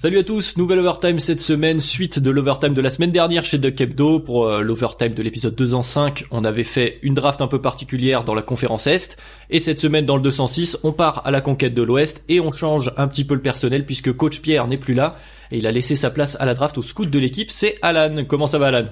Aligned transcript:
Salut 0.00 0.18
à 0.18 0.22
tous, 0.22 0.56
nouvelle 0.56 0.78
overtime 0.78 1.18
cette 1.18 1.40
semaine, 1.40 1.80
suite 1.80 2.20
de 2.20 2.30
l'overtime 2.30 2.72
de 2.72 2.80
la 2.80 2.88
semaine 2.88 3.10
dernière 3.10 3.44
chez 3.44 3.58
Duck 3.58 3.80
Hebdo. 3.80 4.20
Pour 4.20 4.46
euh, 4.46 4.60
l'overtime 4.60 5.12
de 5.12 5.24
l'épisode 5.24 5.56
205, 5.56 6.26
on 6.30 6.44
avait 6.44 6.62
fait 6.62 7.00
une 7.02 7.14
draft 7.14 7.42
un 7.42 7.48
peu 7.48 7.60
particulière 7.60 8.22
dans 8.22 8.36
la 8.36 8.42
conférence 8.42 8.86
Est. 8.86 9.20
Et 9.50 9.58
cette 9.58 9.80
semaine 9.80 10.06
dans 10.06 10.14
le 10.14 10.22
206, 10.22 10.78
on 10.84 10.92
part 10.92 11.26
à 11.26 11.32
la 11.32 11.40
conquête 11.40 11.74
de 11.74 11.82
l'Ouest 11.82 12.24
et 12.28 12.38
on 12.38 12.52
change 12.52 12.92
un 12.96 13.08
petit 13.08 13.24
peu 13.24 13.34
le 13.34 13.42
personnel 13.42 13.84
puisque 13.84 14.12
coach 14.12 14.40
Pierre 14.40 14.68
n'est 14.68 14.78
plus 14.78 14.94
là. 14.94 15.16
Et 15.50 15.58
il 15.58 15.66
a 15.66 15.72
laissé 15.72 15.96
sa 15.96 16.12
place 16.12 16.40
à 16.40 16.44
la 16.44 16.54
draft 16.54 16.78
au 16.78 16.82
scout 16.82 17.10
de 17.10 17.18
l'équipe, 17.18 17.50
c'est 17.50 17.76
Alan. 17.82 18.22
Comment 18.24 18.46
ça 18.46 18.60
va 18.60 18.68
Alan? 18.68 18.86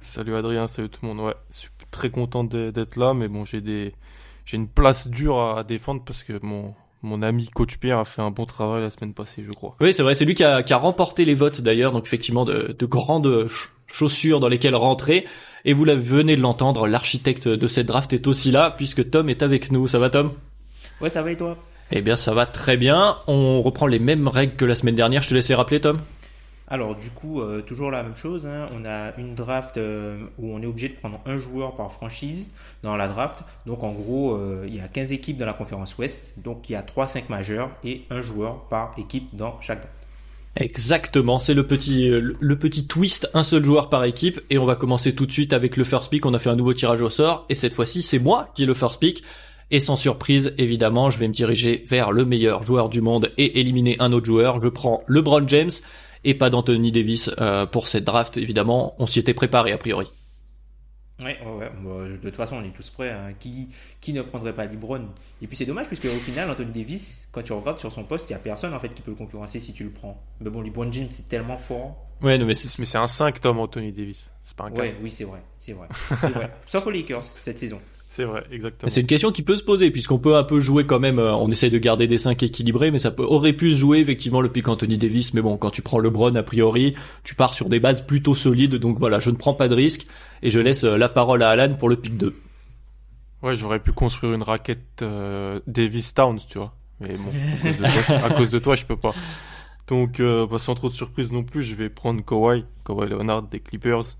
Salut 0.00 0.34
Adrien, 0.34 0.66
salut 0.66 0.88
tout 0.88 0.98
le 1.02 1.14
monde. 1.14 1.20
Ouais, 1.28 1.34
je 1.52 1.58
suis 1.58 1.70
très 1.92 2.10
content 2.10 2.42
d'être 2.42 2.96
là, 2.96 3.14
mais 3.14 3.28
bon, 3.28 3.44
j'ai 3.44 3.60
des, 3.60 3.94
j'ai 4.44 4.56
une 4.56 4.66
place 4.66 5.06
dure 5.06 5.38
à 5.38 5.62
défendre 5.62 6.02
parce 6.04 6.24
que 6.24 6.32
mon, 6.42 6.74
mon 7.02 7.22
ami 7.22 7.48
coach 7.48 7.76
Pierre 7.78 7.98
a 7.98 8.04
fait 8.04 8.22
un 8.22 8.30
bon 8.30 8.44
travail 8.46 8.82
la 8.82 8.90
semaine 8.90 9.14
passée, 9.14 9.44
je 9.46 9.52
crois. 9.52 9.76
Oui, 9.80 9.94
c'est 9.94 10.02
vrai, 10.02 10.14
c'est 10.14 10.24
lui 10.24 10.34
qui 10.34 10.44
a, 10.44 10.62
qui 10.62 10.72
a 10.72 10.76
remporté 10.78 11.24
les 11.24 11.34
votes 11.34 11.60
d'ailleurs, 11.60 11.92
donc 11.92 12.06
effectivement 12.06 12.44
de, 12.44 12.74
de 12.78 12.86
grandes 12.86 13.46
ch- 13.48 13.70
chaussures 13.86 14.40
dans 14.40 14.48
lesquelles 14.48 14.74
rentrer. 14.74 15.26
Et 15.64 15.72
vous 15.72 15.84
venez 15.84 16.36
de 16.36 16.40
l'entendre, 16.40 16.86
l'architecte 16.86 17.48
de 17.48 17.66
cette 17.66 17.86
draft 17.86 18.12
est 18.12 18.26
aussi 18.26 18.50
là, 18.50 18.72
puisque 18.76 19.10
Tom 19.10 19.28
est 19.28 19.42
avec 19.42 19.70
nous. 19.72 19.86
Ça 19.88 19.98
va 19.98 20.10
Tom? 20.10 20.32
Ouais, 21.00 21.10
ça 21.10 21.22
va 21.22 21.32
et 21.32 21.36
toi? 21.36 21.56
Eh 21.90 22.02
bien 22.02 22.16
ça 22.16 22.34
va 22.34 22.44
très 22.44 22.76
bien, 22.76 23.16
on 23.26 23.62
reprend 23.62 23.86
les 23.86 23.98
mêmes 23.98 24.28
règles 24.28 24.56
que 24.56 24.64
la 24.64 24.74
semaine 24.74 24.94
dernière, 24.94 25.22
je 25.22 25.30
te 25.30 25.34
laisse 25.34 25.48
les 25.48 25.54
rappeler 25.54 25.80
Tom? 25.80 25.98
Alors, 26.70 26.94
du 26.94 27.08
coup, 27.08 27.40
euh, 27.40 27.62
toujours 27.62 27.90
la 27.90 28.02
même 28.02 28.16
chose. 28.16 28.46
hein. 28.46 28.68
On 28.74 28.84
a 28.84 29.16
une 29.16 29.34
draft 29.34 29.78
euh, 29.78 30.18
où 30.38 30.52
on 30.52 30.60
est 30.60 30.66
obligé 30.66 30.90
de 30.90 30.94
prendre 30.94 31.20
un 31.24 31.38
joueur 31.38 31.76
par 31.76 31.92
franchise 31.92 32.50
dans 32.82 32.96
la 32.96 33.08
draft. 33.08 33.40
Donc, 33.64 33.82
en 33.82 33.92
gros, 33.92 34.34
euh, 34.34 34.64
il 34.68 34.76
y 34.76 34.80
a 34.80 34.88
15 34.88 35.12
équipes 35.12 35.38
dans 35.38 35.46
la 35.46 35.54
conférence 35.54 35.96
Ouest. 35.96 36.34
Donc, 36.36 36.68
il 36.68 36.74
y 36.74 36.76
a 36.76 36.82
3-5 36.82 37.24
majeurs 37.30 37.70
et 37.84 38.02
un 38.10 38.20
joueur 38.20 38.64
par 38.68 38.94
équipe 38.98 39.34
dans 39.34 39.58
chaque 39.62 39.78
draft. 39.78 39.94
Exactement, 40.56 41.38
c'est 41.38 41.54
le 41.54 41.64
petit 41.66 42.08
le 42.10 42.58
petit 42.58 42.88
twist, 42.88 43.30
un 43.32 43.44
seul 43.44 43.64
joueur 43.64 43.90
par 43.90 44.02
équipe 44.02 44.40
et 44.50 44.58
on 44.58 44.64
va 44.64 44.74
commencer 44.74 45.14
tout 45.14 45.24
de 45.24 45.30
suite 45.30 45.52
avec 45.52 45.76
le 45.76 45.84
first 45.84 46.10
pick. 46.10 46.26
On 46.26 46.34
a 46.34 46.40
fait 46.40 46.50
un 46.50 46.56
nouveau 46.56 46.74
tirage 46.74 47.00
au 47.00 47.10
sort 47.10 47.46
et 47.48 47.54
cette 47.54 47.74
fois-ci 47.74 48.02
c'est 48.02 48.18
moi 48.18 48.48
qui 48.56 48.64
ai 48.64 48.66
le 48.66 48.74
first 48.74 48.98
pick. 48.98 49.22
Et 49.70 49.78
sans 49.78 49.96
surprise, 49.96 50.54
évidemment, 50.58 51.10
je 51.10 51.18
vais 51.18 51.28
me 51.28 51.32
diriger 51.32 51.84
vers 51.86 52.10
le 52.10 52.24
meilleur 52.24 52.64
joueur 52.64 52.88
du 52.88 53.00
monde 53.02 53.30
et 53.36 53.60
éliminer 53.60 53.96
un 54.00 54.12
autre 54.12 54.26
joueur. 54.26 54.60
Je 54.60 54.68
prends 54.68 55.04
LeBron 55.06 55.46
James 55.46 55.70
et 56.28 56.34
pas 56.34 56.50
d'Anthony 56.50 56.92
Davis 56.92 57.30
euh, 57.40 57.64
pour 57.66 57.88
cette 57.88 58.04
draft. 58.04 58.36
Évidemment, 58.36 58.94
on 58.98 59.06
s'y 59.06 59.18
était 59.18 59.34
préparé 59.34 59.72
a 59.72 59.78
priori. 59.78 60.06
Ouais, 61.20 61.36
ouais, 61.44 61.52
ouais. 61.52 61.70
Bon, 61.82 62.04
de 62.04 62.16
toute 62.16 62.36
façon, 62.36 62.56
on 62.56 62.62
est 62.64 62.70
tous 62.70 62.90
prêts. 62.90 63.10
hein. 63.10 63.32
Qui, 63.40 63.68
qui 64.00 64.12
ne 64.12 64.22
prendrait 64.22 64.52
pas 64.52 64.66
LeBron? 64.66 65.08
Et 65.42 65.46
puis, 65.48 65.56
c'est 65.56 65.64
dommage, 65.66 65.86
puisque 65.88 66.04
au 66.04 66.08
final, 66.10 66.48
Anthony 66.50 66.70
Davis, 66.70 67.28
quand 67.32 67.42
tu 67.42 67.52
regardes 67.52 67.78
sur 67.80 67.90
son 67.92 68.04
poste, 68.04 68.28
il 68.28 68.34
n'y 68.34 68.36
a 68.36 68.38
personne 68.40 68.72
en 68.72 68.78
fait 68.78 68.90
qui 68.90 69.02
peut 69.02 69.10
le 69.10 69.16
concurrencer 69.16 69.58
si 69.58 69.72
tu 69.72 69.82
le 69.84 69.90
prends. 69.90 70.22
Mais 70.40 70.48
bon, 70.50 70.60
LeBron 70.60 70.92
James, 70.92 71.08
c'est 71.10 71.28
tellement 71.28 71.56
fort. 71.58 72.06
Ouais, 72.22 72.38
non, 72.38 72.46
mais 72.46 72.54
c'est 72.54 72.78
Mais 72.78 72.84
c'est 72.84 72.98
un 72.98 73.06
5 73.08 73.40
Tom 73.40 73.58
Anthony 73.58 73.90
Davis. 73.90 74.30
C'est 74.44 74.56
pas 74.56 74.64
un 74.64 74.70
4. 74.70 74.78
Ouais, 74.80 74.96
oui, 75.02 75.10
c'est 75.10 75.24
vrai. 75.24 75.42
C'est 75.58 75.72
vrai. 75.72 75.88
C'est 76.20 76.28
vrai. 76.30 76.50
Sauf 76.66 76.86
aux 76.86 76.90
Lakers 76.90 77.24
cette 77.24 77.58
saison. 77.58 77.80
C'est 78.10 78.24
vrai, 78.24 78.42
exactement. 78.50 78.88
C'est 78.88 79.02
une 79.02 79.06
question 79.06 79.30
qui 79.32 79.42
peut 79.42 79.54
se 79.54 79.62
poser 79.62 79.90
puisqu'on 79.90 80.18
peut 80.18 80.34
un 80.34 80.42
peu 80.42 80.60
jouer 80.60 80.86
quand 80.86 80.98
même. 80.98 81.18
euh, 81.18 81.34
on 81.34 81.50
essaye 81.50 81.70
de 81.70 81.76
garder 81.76 82.06
des 82.06 82.16
5 82.16 82.42
équilibrés, 82.42 82.90
mais 82.90 82.96
ça 82.98 83.10
peut, 83.10 83.22
aurait 83.22 83.52
pu 83.52 83.72
se 83.72 83.76
jouer 83.78 83.98
effectivement 83.98 84.40
le 84.40 84.50
pick 84.50 84.66
Anthony 84.66 84.96
Davis. 84.96 85.34
Mais 85.34 85.42
bon, 85.42 85.58
quand 85.58 85.70
tu 85.70 85.82
prends 85.82 85.98
LeBron 85.98 86.34
a 86.34 86.42
priori, 86.42 86.94
tu 87.22 87.34
pars 87.34 87.54
sur 87.54 87.68
des 87.68 87.80
bases 87.80 88.00
plutôt 88.06 88.34
solides. 88.34 88.76
Donc 88.76 88.98
voilà, 88.98 89.20
je 89.20 89.28
ne 89.30 89.36
prends 89.36 89.52
pas 89.52 89.68
de 89.68 89.74
risque 89.74 90.06
et 90.42 90.48
je 90.48 90.58
laisse 90.58 90.84
euh, 90.84 90.96
la 90.96 91.10
parole 91.10 91.42
à 91.42 91.50
Alan 91.50 91.74
pour 91.74 91.90
le 91.90 91.96
pick 91.96 92.16
2. 92.16 92.32
Ouais, 93.42 93.54
j'aurais 93.56 93.78
pu 93.78 93.92
construire 93.92 94.32
une 94.32 94.42
raquette 94.42 95.02
euh, 95.02 95.60
Davis 95.66 96.14
Towns, 96.14 96.40
tu 96.48 96.58
vois. 96.58 96.74
Mais 97.00 97.14
bon, 97.16 97.30
à 97.34 97.70
cause 97.70 97.78
de 97.78 98.00
toi, 98.06 98.16
à 98.24 98.30
cause 98.30 98.50
de 98.50 98.58
toi, 98.58 98.74
je 98.76 98.86
peux 98.86 98.96
pas. 98.96 99.14
Donc, 99.86 100.18
euh, 100.20 100.46
bah, 100.46 100.58
sans 100.58 100.74
trop 100.74 100.88
de 100.88 100.94
surprise 100.94 101.30
non 101.30 101.44
plus, 101.44 101.62
je 101.62 101.74
vais 101.74 101.88
prendre 101.88 102.24
Kawhi, 102.24 102.64
Kawhi 102.84 103.08
Leonard 103.08 103.42
des 103.42 103.60
Clippers. 103.60 104.16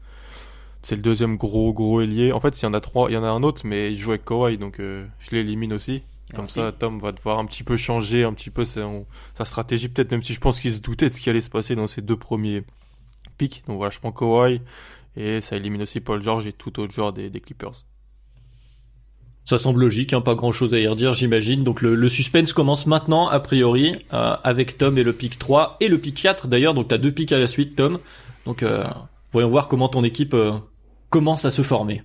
C'est 0.83 0.97
le 0.97 1.03
deuxième 1.03 1.37
gros 1.37 1.73
gros 1.73 2.01
ailier. 2.01 2.33
En 2.33 2.41
fait, 2.41 2.61
il 2.61 2.65
y 2.65 2.67
en 2.67 2.75
a 2.75 2.81
trois, 2.81 3.11
il 3.11 3.15
y 3.15 3.17
en 3.17 3.25
a 3.25 3.29
un 3.29 3.43
autre, 3.43 3.63
mais 3.65 3.93
il 3.93 3.99
joue 3.99 4.11
avec 4.11 4.25
Kawhi, 4.25 4.59
donc 4.59 4.81
euh, 4.81 5.07
je 5.19 5.31
l'élimine 5.33 5.73
aussi. 5.73 6.03
Comme 6.31 6.41
Merci. 6.41 6.55
ça, 6.55 6.73
Tom 6.73 6.99
va 6.99 7.13
devoir 7.13 7.39
un 7.39 7.47
petit 7.47 7.65
peu 7.65 7.77
changer, 7.77 8.23
un 8.23 8.35
petit 8.35 8.51
peu 8.51 8.65
sa, 8.65 8.87
sa 9.35 9.45
stratégie, 9.45 9.89
peut-être 9.89 10.11
même 10.11 10.23
si 10.23 10.35
je 10.35 10.41
pense 10.41 10.61
qu'il 10.61 10.73
se 10.73 10.81
doutait 10.81 11.09
de 11.09 11.15
ce 11.15 11.21
qui 11.21 11.31
allait 11.31 11.41
se 11.41 11.51
passer 11.51 11.75
dans 11.75 11.87
ses 11.87 12.03
deux 12.03 12.17
premiers 12.17 12.65
picks. 13.39 13.65
Donc 13.67 13.79
voilà, 13.79 13.91
je 13.91 13.99
prends 13.99 14.13
Kawhi 14.13 14.61
et 15.17 15.41
ça 15.41 15.57
élimine 15.57 15.83
aussi 15.83 16.01
Paul 16.01 16.23
George 16.23 16.47
et 16.47 16.53
tout 16.53 16.79
autre 16.81 16.93
joueur 16.93 17.13
des, 17.13 17.31
des 17.31 17.41
Clippers. 17.41 17.85
Ça 19.47 19.57
semble 19.57 19.81
logique, 19.81 20.13
hein, 20.13 20.21
pas 20.21 20.35
grand 20.35 20.53
chose 20.53 20.75
à 20.75 20.79
y 20.79 20.87
redire, 20.87 21.15
j'imagine. 21.15 21.65
Donc 21.65 21.81
le, 21.81 21.95
le 21.95 22.09
suspense 22.11 22.53
commence 22.53 22.87
maintenant, 22.87 23.29
a 23.29 23.41
priori, 23.41 23.97
euh, 24.13 24.37
avec 24.45 24.77
Tom 24.77 24.99
et 24.99 25.03
le 25.03 25.15
pick 25.15 25.39
3 25.39 25.79
et 25.81 25.89
le 25.89 25.97
pick 25.97 26.21
4 26.21 26.49
d'ailleurs. 26.49 26.75
Donc 26.75 26.89
t'as 26.89 26.99
deux 26.99 27.13
picks 27.13 27.33
à 27.33 27.39
la 27.39 27.47
suite, 27.47 27.75
Tom. 27.75 27.99
Donc 28.45 28.63
euh, 28.63 28.85
voyons 29.33 29.49
voir 29.49 29.69
comment 29.69 29.89
ton 29.89 30.05
équipe 30.05 30.35
euh, 30.35 30.59
commence 31.11 31.45
à 31.45 31.51
se 31.51 31.63
former. 31.63 32.03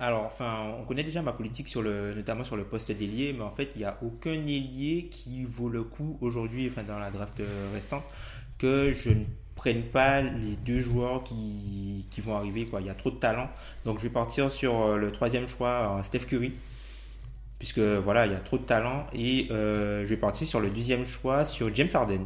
Alors, 0.00 0.24
enfin, 0.26 0.74
on 0.80 0.84
connaît 0.84 1.04
déjà 1.04 1.22
ma 1.22 1.32
politique 1.32 1.68
sur 1.68 1.80
le, 1.80 2.12
notamment 2.14 2.42
sur 2.42 2.56
le 2.56 2.64
poste 2.64 2.90
d'ailier, 2.90 3.32
mais 3.36 3.44
en 3.44 3.52
fait, 3.52 3.70
il 3.76 3.78
n'y 3.78 3.84
a 3.84 3.98
aucun 4.02 4.32
ailier 4.32 5.08
qui 5.10 5.44
vaut 5.44 5.68
le 5.68 5.84
coup 5.84 6.18
aujourd'hui, 6.20 6.68
enfin, 6.68 6.82
dans 6.82 6.98
la 6.98 7.10
draft 7.10 7.38
euh, 7.38 7.70
restante, 7.72 8.02
que 8.58 8.92
je 8.92 9.10
ne 9.10 9.24
prenne 9.54 9.82
pas 9.82 10.20
les 10.20 10.56
deux 10.64 10.80
joueurs 10.80 11.22
qui, 11.22 12.06
qui 12.10 12.20
vont 12.20 12.34
arriver, 12.36 12.66
quoi. 12.66 12.80
Il 12.80 12.88
y 12.88 12.90
a 12.90 12.94
trop 12.94 13.10
de 13.12 13.16
talent. 13.16 13.48
Donc, 13.84 13.98
je 13.98 14.04
vais 14.04 14.12
partir 14.12 14.50
sur 14.50 14.82
euh, 14.82 14.96
le 14.96 15.12
troisième 15.12 15.46
choix, 15.46 16.00
Steph 16.02 16.26
Curry, 16.26 16.52
puisque 17.60 17.78
voilà, 17.78 18.26
il 18.26 18.32
y 18.32 18.34
a 18.34 18.40
trop 18.40 18.58
de 18.58 18.64
talent, 18.64 19.06
et 19.12 19.46
euh, 19.52 20.02
je 20.04 20.08
vais 20.10 20.16
partir 20.16 20.48
sur 20.48 20.58
le 20.58 20.68
deuxième 20.70 21.06
choix, 21.06 21.44
sur 21.44 21.72
James 21.74 21.88
Harden. 21.94 22.24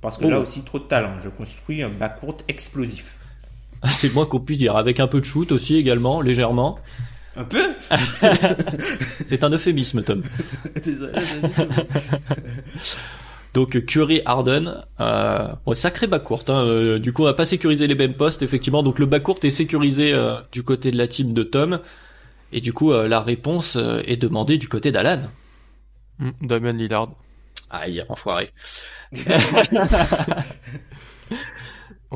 Parce 0.00 0.18
que 0.18 0.24
Oh. 0.24 0.30
là 0.30 0.40
aussi, 0.40 0.64
trop 0.64 0.80
de 0.80 0.84
talent. 0.84 1.20
Je 1.20 1.28
construis 1.28 1.82
un 1.82 1.90
backcourt 1.90 2.38
explosif. 2.48 3.16
C'est 3.88 4.08
le 4.08 4.14
moins 4.14 4.26
qu'on 4.26 4.40
puisse 4.40 4.58
dire, 4.58 4.76
avec 4.76 5.00
un 5.00 5.06
peu 5.06 5.20
de 5.20 5.24
shoot 5.24 5.52
aussi 5.52 5.76
également, 5.76 6.20
légèrement. 6.20 6.78
Un 7.36 7.44
peu? 7.44 7.74
C'est 9.26 9.42
un 9.42 9.50
euphémisme, 9.50 10.02
Tom. 10.02 10.22
Désolé. 10.84 11.12
Donc 13.54 13.84
Curry 13.86 14.20
Harden, 14.24 14.82
euh, 14.98 15.46
bon, 15.64 15.74
sacré 15.74 16.08
bas 16.08 16.18
courte. 16.18 16.50
Hein, 16.50 16.66
euh, 16.66 16.98
du 16.98 17.12
coup, 17.12 17.22
on 17.22 17.26
va 17.26 17.34
pas 17.34 17.46
sécuriser 17.46 17.86
les 17.86 17.94
mêmes 17.94 18.14
postes, 18.14 18.42
effectivement. 18.42 18.82
Donc 18.82 18.98
le 18.98 19.06
bas 19.06 19.20
court 19.20 19.38
est 19.44 19.50
sécurisé 19.50 20.12
euh, 20.12 20.34
du 20.50 20.64
côté 20.64 20.90
de 20.90 20.98
la 20.98 21.06
team 21.06 21.32
de 21.32 21.44
Tom. 21.44 21.78
Et 22.52 22.60
du 22.60 22.72
coup, 22.72 22.92
euh, 22.92 23.06
la 23.08 23.20
réponse 23.20 23.76
euh, 23.76 24.02
est 24.06 24.16
demandée 24.16 24.58
du 24.58 24.68
côté 24.68 24.90
d'Alan. 24.90 25.22
Hmm, 26.18 26.30
Damian 26.42 26.72
Lillard. 26.72 27.10
Aïe, 27.70 28.04
enfoiré. 28.08 28.50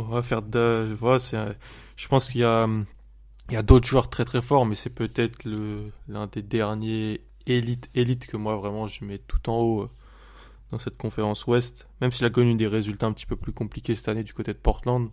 On 0.08 0.14
va 0.14 0.22
faire 0.22 0.40
de, 0.40 0.88
je 0.88 2.08
pense 2.08 2.28
qu'il 2.28 2.40
y 2.40 2.44
a, 2.44 2.66
il 3.48 3.54
y 3.54 3.56
a 3.58 3.62
d'autres 3.62 3.86
joueurs 3.86 4.08
très 4.08 4.24
très 4.24 4.40
forts, 4.40 4.64
mais 4.64 4.74
c'est 4.74 4.90
peut-être 4.90 5.44
le, 5.44 5.90
l'un 6.08 6.26
des 6.26 6.40
derniers 6.40 7.20
élites, 7.46 7.90
élites 7.94 8.26
que 8.26 8.38
moi 8.38 8.56
vraiment 8.56 8.86
je 8.86 9.04
mets 9.04 9.18
tout 9.18 9.50
en 9.50 9.58
haut 9.58 9.82
euh, 9.82 9.90
dans 10.70 10.78
cette 10.78 10.96
conférence 10.96 11.46
Ouest. 11.46 11.88
Même 12.00 12.10
s'il 12.10 12.24
a 12.24 12.30
connu 12.30 12.54
des 12.54 12.66
résultats 12.66 13.06
un 13.06 13.12
petit 13.12 13.26
peu 13.26 13.36
plus 13.36 13.52
compliqués 13.52 13.94
cette 13.94 14.08
année 14.08 14.22
du 14.22 14.32
côté 14.32 14.54
de 14.54 14.58
Portland, 14.58 15.10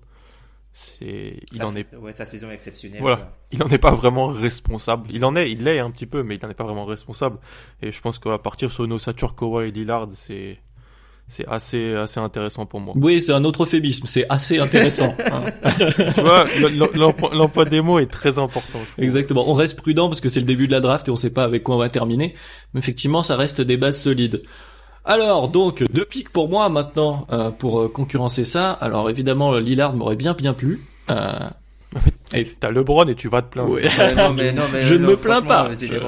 c'est, 0.72 1.42
il 1.52 1.64
en 1.64 1.76
est, 1.76 1.94
Ouais, 1.96 2.14
sa 2.14 2.26
saison 2.26 2.50
est 2.50 2.54
exceptionnelle. 2.54 3.02
Voilà. 3.02 3.18
quoi. 3.18 3.38
il 3.52 3.64
en 3.64 3.68
est 3.68 3.78
pas 3.78 3.94
vraiment 3.94 4.28
responsable. 4.28 5.10
Il 5.12 5.26
en 5.26 5.36
est, 5.36 5.52
il 5.52 5.64
l'est 5.64 5.80
un 5.80 5.92
petit 5.92 6.06
peu, 6.06 6.24
mais 6.24 6.36
il 6.36 6.46
en 6.46 6.50
est 6.50 6.54
pas 6.54 6.66
vraiment 6.66 6.86
responsable. 6.86 7.40
Et 7.82 7.92
je 7.92 8.02
pense 8.02 8.20
qu'à 8.20 8.38
partir 8.38 8.72
sur 8.72 8.86
une 8.86 8.94
ossature 8.94 9.36
Kawhi 9.36 9.68
et 9.68 9.72
Lillard, 9.72 10.08
c'est, 10.12 10.60
c'est 11.28 11.48
assez, 11.48 11.96
assez 11.96 12.20
intéressant 12.20 12.66
pour 12.66 12.80
moi. 12.80 12.94
Oui, 12.98 13.22
c'est 13.22 13.34
un 13.34 13.44
autre 13.46 13.64
euphémisme. 13.64 14.06
C'est 14.08 14.28
assez 14.30 14.60
intéressant. 14.60 15.14
hein. 15.32 15.42
tu 16.14 16.22
vois, 16.22 16.46
l'emploi 17.34 17.66
des 17.66 17.82
mots 17.82 17.98
est 17.98 18.12
très 18.12 18.38
important. 18.38 18.80
Exactement. 19.00 19.50
On 19.50 19.56
reste 19.56 19.76
prudent 19.76 20.08
parce 20.08 20.22
que 20.22 20.30
c'est 20.30 20.40
le 20.40 20.46
début 20.46 20.68
de 20.68 20.72
la 20.72 20.82
draft 20.82 21.08
et 21.08 21.12
on 21.12 21.16
sait 21.16 21.32
pas 21.32 21.44
avec 21.44 21.64
quoi 21.64 21.76
on 21.76 21.80
va 21.80 21.90
terminer. 21.90 22.36
Mais 22.74 22.80
effectivement, 22.80 23.24
ça 23.24 23.36
reste 23.36 23.60
des 23.62 23.78
bases 23.78 24.00
solides. 24.00 24.40
Alors, 25.04 25.50
donc, 25.50 25.84
deux 25.92 26.06
pics 26.06 26.30
pour 26.32 26.50
moi 26.50 26.70
maintenant 26.70 27.28
euh, 27.32 27.52
pour 27.52 27.80
euh, 27.80 27.90
concurrencer 27.90 28.44
ça. 28.44 28.72
Alors, 28.72 29.10
évidemment, 29.10 29.56
Lillard 29.56 29.96
m'aurait 29.96 30.16
bien 30.16 30.34
bien 30.34 30.54
plu. 30.54 30.86
Euh, 31.10 31.32
Et- 32.34 32.46
T'as 32.60 32.72
LeBron 32.72 33.06
et 33.06 33.16
tu 33.16 33.30
vas 33.30 33.42
te 33.42 33.52
plaindre. 33.52 33.72
Ouais. 33.72 33.84
Ouais, 33.86 34.16
non, 34.16 34.34
mais, 34.34 34.52
non, 34.52 34.64
mais, 34.74 34.82
Je 34.84 34.96
ne 34.96 35.06
me 35.08 35.16
plains 35.16 35.42
pas. 35.48 35.64
Je-. 35.96 36.00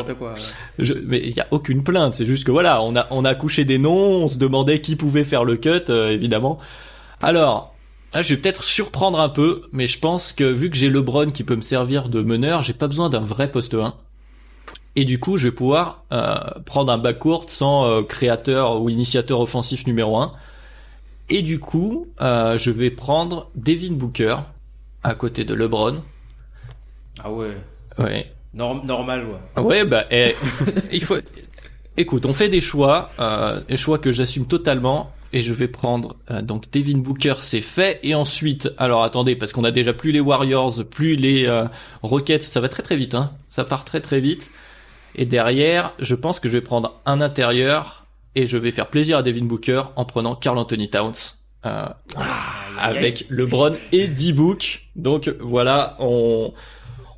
Je- 0.80 0.94
mais 1.06 1.20
il 1.20 1.32
y 1.36 1.40
a 1.40 1.48
aucune 1.52 1.84
plainte, 1.84 2.16
c'est 2.16 2.26
juste 2.26 2.44
que 2.44 2.52
voilà, 2.52 2.82
on 2.82 2.96
a 2.96 3.08
on 3.12 3.24
a 3.26 3.36
couché 3.36 3.66
des 3.66 3.78
noms, 3.78 4.24
on 4.24 4.28
se 4.28 4.38
demandait 4.38 4.82
qui 4.82 4.96
pouvait 4.96 5.24
faire 5.24 5.44
le 5.44 5.56
cut, 5.58 5.70
euh, 5.90 6.10
évidemment. 6.10 6.60
Alors, 7.22 7.74
là, 8.14 8.22
je 8.22 8.34
vais 8.34 8.42
peut-être 8.42 8.64
surprendre 8.64 9.20
un 9.20 9.30
peu, 9.30 9.62
mais 9.72 9.88
je 9.88 10.00
pense 10.00 10.34
que 10.34 10.44
vu 10.44 10.70
que 10.70 10.76
j'ai 10.78 10.90
LeBron 10.90 11.32
qui 11.32 11.44
peut 11.44 11.56
me 11.56 11.62
servir 11.62 12.10
de 12.10 12.22
meneur, 12.22 12.62
j'ai 12.64 12.74
pas 12.74 12.88
besoin 12.88 13.10
d'un 13.10 13.20
vrai 13.22 13.50
poste 13.52 13.74
1. 13.76 13.94
Et 14.96 15.06
du 15.06 15.20
coup, 15.20 15.38
je 15.38 15.48
vais 15.48 15.54
pouvoir 15.54 16.04
euh, 16.12 16.36
prendre 16.66 16.92
un 16.92 16.98
backcourt 16.98 17.46
sans 17.50 17.86
euh, 17.86 18.02
créateur 18.02 18.82
ou 18.82 18.90
initiateur 18.90 19.40
offensif 19.40 19.86
numéro 19.86 20.18
1. 20.18 20.34
Et 21.30 21.44
du 21.44 21.60
coup, 21.60 22.08
euh, 22.22 22.58
je 22.58 22.72
vais 22.72 22.90
prendre 22.90 23.50
Devin 23.56 23.94
Booker 23.94 24.38
à 25.08 25.16
côté 25.16 25.44
de 25.46 25.54
LeBron. 25.54 26.04
Ah 27.24 27.32
ouais. 27.32 27.58
Ouais. 27.98 28.32
Norm- 28.54 28.86
normal, 28.86 29.26
ouais. 29.56 29.62
Ouais, 29.64 29.86
bah, 29.86 30.06
eh, 30.12 30.36
il 30.92 31.04
faut. 31.04 31.18
Écoute, 31.98 32.26
on 32.26 32.34
fait 32.34 32.50
des 32.50 32.62
choix, 32.62 33.10
euh, 33.20 33.62
des 33.68 33.78
choix 33.78 33.98
que 33.98 34.12
j'assume 34.12 34.46
totalement, 34.46 35.12
et 35.34 35.40
je 35.40 35.54
vais 35.54 35.68
prendre 35.68 36.16
euh, 36.30 36.42
donc 36.42 36.70
Devin 36.72 37.00
Booker, 37.00 37.36
c'est 37.42 37.62
fait, 37.62 38.00
et 38.04 38.14
ensuite, 38.14 38.70
alors 38.78 39.04
attendez, 39.04 39.36
parce 39.36 39.52
qu'on 39.52 39.64
a 39.64 39.72
déjà 39.72 39.94
plus 39.94 40.12
les 40.12 40.20
Warriors, 40.20 40.86
plus 40.90 41.16
les 41.16 41.46
euh, 41.48 41.66
Rockets, 42.04 42.44
ça 42.44 42.62
va 42.62 42.70
très 42.70 42.84
très 42.84 42.96
vite, 42.98 43.16
hein, 43.16 43.32
ça 43.50 43.64
part 43.64 43.84
très 43.84 44.00
très 44.00 44.20
vite. 44.20 44.52
Et 45.16 45.26
derrière, 45.26 45.94
je 46.00 46.14
pense 46.14 46.40
que 46.40 46.48
je 46.50 46.54
vais 46.54 46.62
prendre 46.62 47.00
un 47.08 47.20
intérieur, 47.22 48.06
et 48.36 48.46
je 48.46 48.58
vais 48.60 48.70
faire 48.72 48.88
plaisir 48.88 49.18
à 49.18 49.24
Devin 49.24 49.46
Booker 49.46 49.84
en 49.96 50.06
prenant 50.06 50.36
Carl 50.36 50.58
Anthony 50.60 50.92
Towns. 50.92 51.14
Euh, 51.66 51.88
avec 52.80 53.26
LeBron 53.30 53.74
et 53.92 54.08
D-Book. 54.08 54.88
Donc 54.96 55.30
voilà, 55.40 55.96
on, 56.00 56.54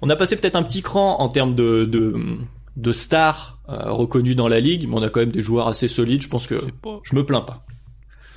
on 0.01 0.09
a 0.09 0.15
passé 0.15 0.35
peut-être 0.35 0.55
un 0.55 0.63
petit 0.63 0.81
cran 0.81 1.19
en 1.19 1.29
termes 1.29 1.55
de, 1.55 1.85
de, 1.85 2.15
de 2.77 2.91
stars 2.91 3.57
euh, 3.69 3.91
reconnus 3.91 4.35
dans 4.35 4.47
la 4.47 4.59
ligue, 4.59 4.87
mais 4.87 4.95
on 4.95 5.03
a 5.03 5.09
quand 5.09 5.19
même 5.21 5.31
des 5.31 5.41
joueurs 5.43 5.67
assez 5.67 5.87
solides. 5.87 6.21
Je 6.23 6.27
pense 6.29 6.47
que 6.47 6.55
Je 7.03 7.15
me 7.15 7.25
plains 7.25 7.41
pas. 7.41 7.63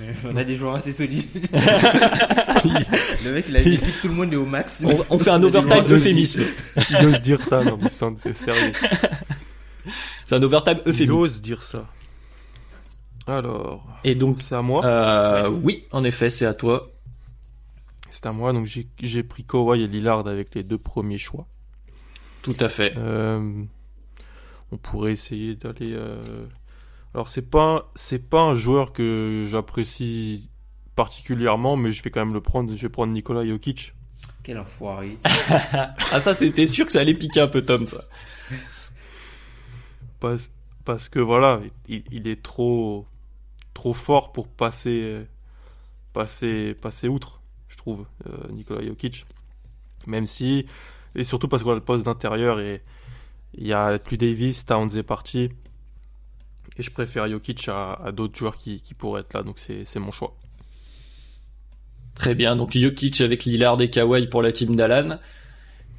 On 0.29 0.37
a 0.37 0.43
des 0.43 0.57
joueurs 0.57 0.75
assez 0.75 0.93
solides. 0.93 1.27
le 1.53 3.33
mec, 3.33 3.45
il 3.49 3.57
a 3.57 3.61
il 3.61 3.75
équipe 3.75 4.01
tout 4.01 4.09
le 4.09 4.15
monde 4.15 4.33
est 4.33 4.37
au 4.37 4.47
max. 4.47 4.85
On, 4.85 5.15
on 5.15 5.19
fait 5.19 5.31
un 5.31 5.43
overtime 5.43 5.85
euphémisme. 5.93 6.43
Il 6.91 7.07
ose 7.07 7.21
dire 7.21 7.45
ça, 7.45 7.63
non 7.63 7.79
mais 7.81 7.89
c'est 7.89 8.35
sérieux. 8.35 8.73
C'est 10.27 10.37
un 10.37 10.43
overtime 10.43 10.79
Il 10.87 10.91
euphémisme. 10.91 11.13
ose 11.19 11.43
dire 11.43 11.63
ça. 11.63 11.87
Alors, 13.27 13.85
Et 14.05 14.15
donc, 14.15 14.39
c'est 14.49 14.55
à 14.55 14.63
moi. 14.63 14.85
euh, 14.85 15.49
oui, 15.51 15.85
en 15.93 16.05
effet, 16.05 16.31
c'est 16.31 16.47
à 16.47 16.55
toi. 16.55 16.91
C'est 18.13 18.27
à 18.27 18.33
moi, 18.33 18.53
donc 18.53 18.67
j'ai 18.67 19.23
pris 19.23 19.43
Kawhi 19.43 19.81
et 19.83 19.89
Lillard 19.89 20.27
avec 20.29 20.55
les 20.55 20.63
deux 20.63 20.77
premiers 20.77 21.17
choix. 21.17 21.47
Tout 22.43 22.57
à 22.61 22.69
fait. 22.69 22.93
Euh, 22.99 23.65
on 24.71 24.77
pourrait 24.77 25.13
essayer 25.13 25.57
d'aller. 25.57 25.95
euh, 25.95 26.45
Alors 27.15 27.31
c'est 27.31 27.49
pas 27.49 27.91
c'est 27.95 28.19
pas 28.19 28.43
un 28.43 28.55
joueur 28.55 28.93
que 28.93 29.47
j'apprécie 29.51 30.51
particulièrement, 30.95 31.77
mais 31.77 31.91
je 31.91 32.03
vais 32.03 32.11
quand 32.11 32.25
même 32.25 32.35
le 32.35 32.43
prendre. 32.43 32.75
Je 32.75 32.83
vais 32.83 32.91
prendre 32.91 33.13
Nikola 33.15 33.47
Jokic. 33.47 33.95
Quel 34.43 34.59
enfoiré. 34.59 35.17
Ah 36.13 36.21
ça, 36.21 36.35
c'était 36.35 36.67
sûr 36.67 36.85
que 36.85 36.93
ça 36.93 37.01
allait 37.01 37.15
piquer 37.15 37.41
un 37.41 37.49
peu 37.49 37.63
Tom, 37.65 37.87
ça. 37.87 38.05
Parce, 40.21 40.51
parce 40.85 41.09
que 41.09 41.19
voilà, 41.19 41.61
il, 41.89 42.05
il 42.11 42.29
est 42.29 42.43
trop 42.43 43.07
trop 43.75 43.95
fort 43.95 44.33
pour 44.33 44.49
passer 44.49 45.27
passer 46.15 46.75
passer 46.75 47.09
outre, 47.09 47.42
trouve, 47.83 48.07
euh, 48.27 48.49
Nikola 48.51 48.85
Jokic. 48.85 49.27
Même 50.07 50.27
si 50.27 50.67
et 51.15 51.25
surtout 51.25 51.49
parce 51.49 51.63
qu'on 51.63 51.73
a 51.73 51.75
le 51.75 51.81
poste 51.81 52.05
d'intérieur 52.05 52.61
et 52.61 52.83
il 53.55 53.67
y 53.67 53.73
a 53.73 53.99
plus 53.99 54.17
Davis, 54.17 54.65
Towns 54.65 54.97
est 54.97 55.03
parti. 55.03 55.51
Et 56.79 56.83
je 56.83 56.91
préfère 56.91 57.29
Jokic 57.31 57.69
à, 57.69 58.11
d'autres 58.13 58.39
joueurs 58.39 58.57
qui, 58.57 58.81
qui 58.81 58.95
pourraient 58.95 59.21
être 59.21 59.35
là, 59.35 59.43
donc 59.43 59.59
c'est 59.59 59.99
mon 59.99 60.11
choix. 60.11 60.35
Très 62.15 62.35
bien, 62.35 62.57
donc 62.57 62.77
Jokic 62.77 63.21
avec 63.21 63.45
Lillard 63.45 63.81
et 63.81 63.91
Kawhi 63.91 64.27
pour 64.27 64.43
la 64.43 64.53
team 64.53 64.75
d'Alan. 64.77 65.19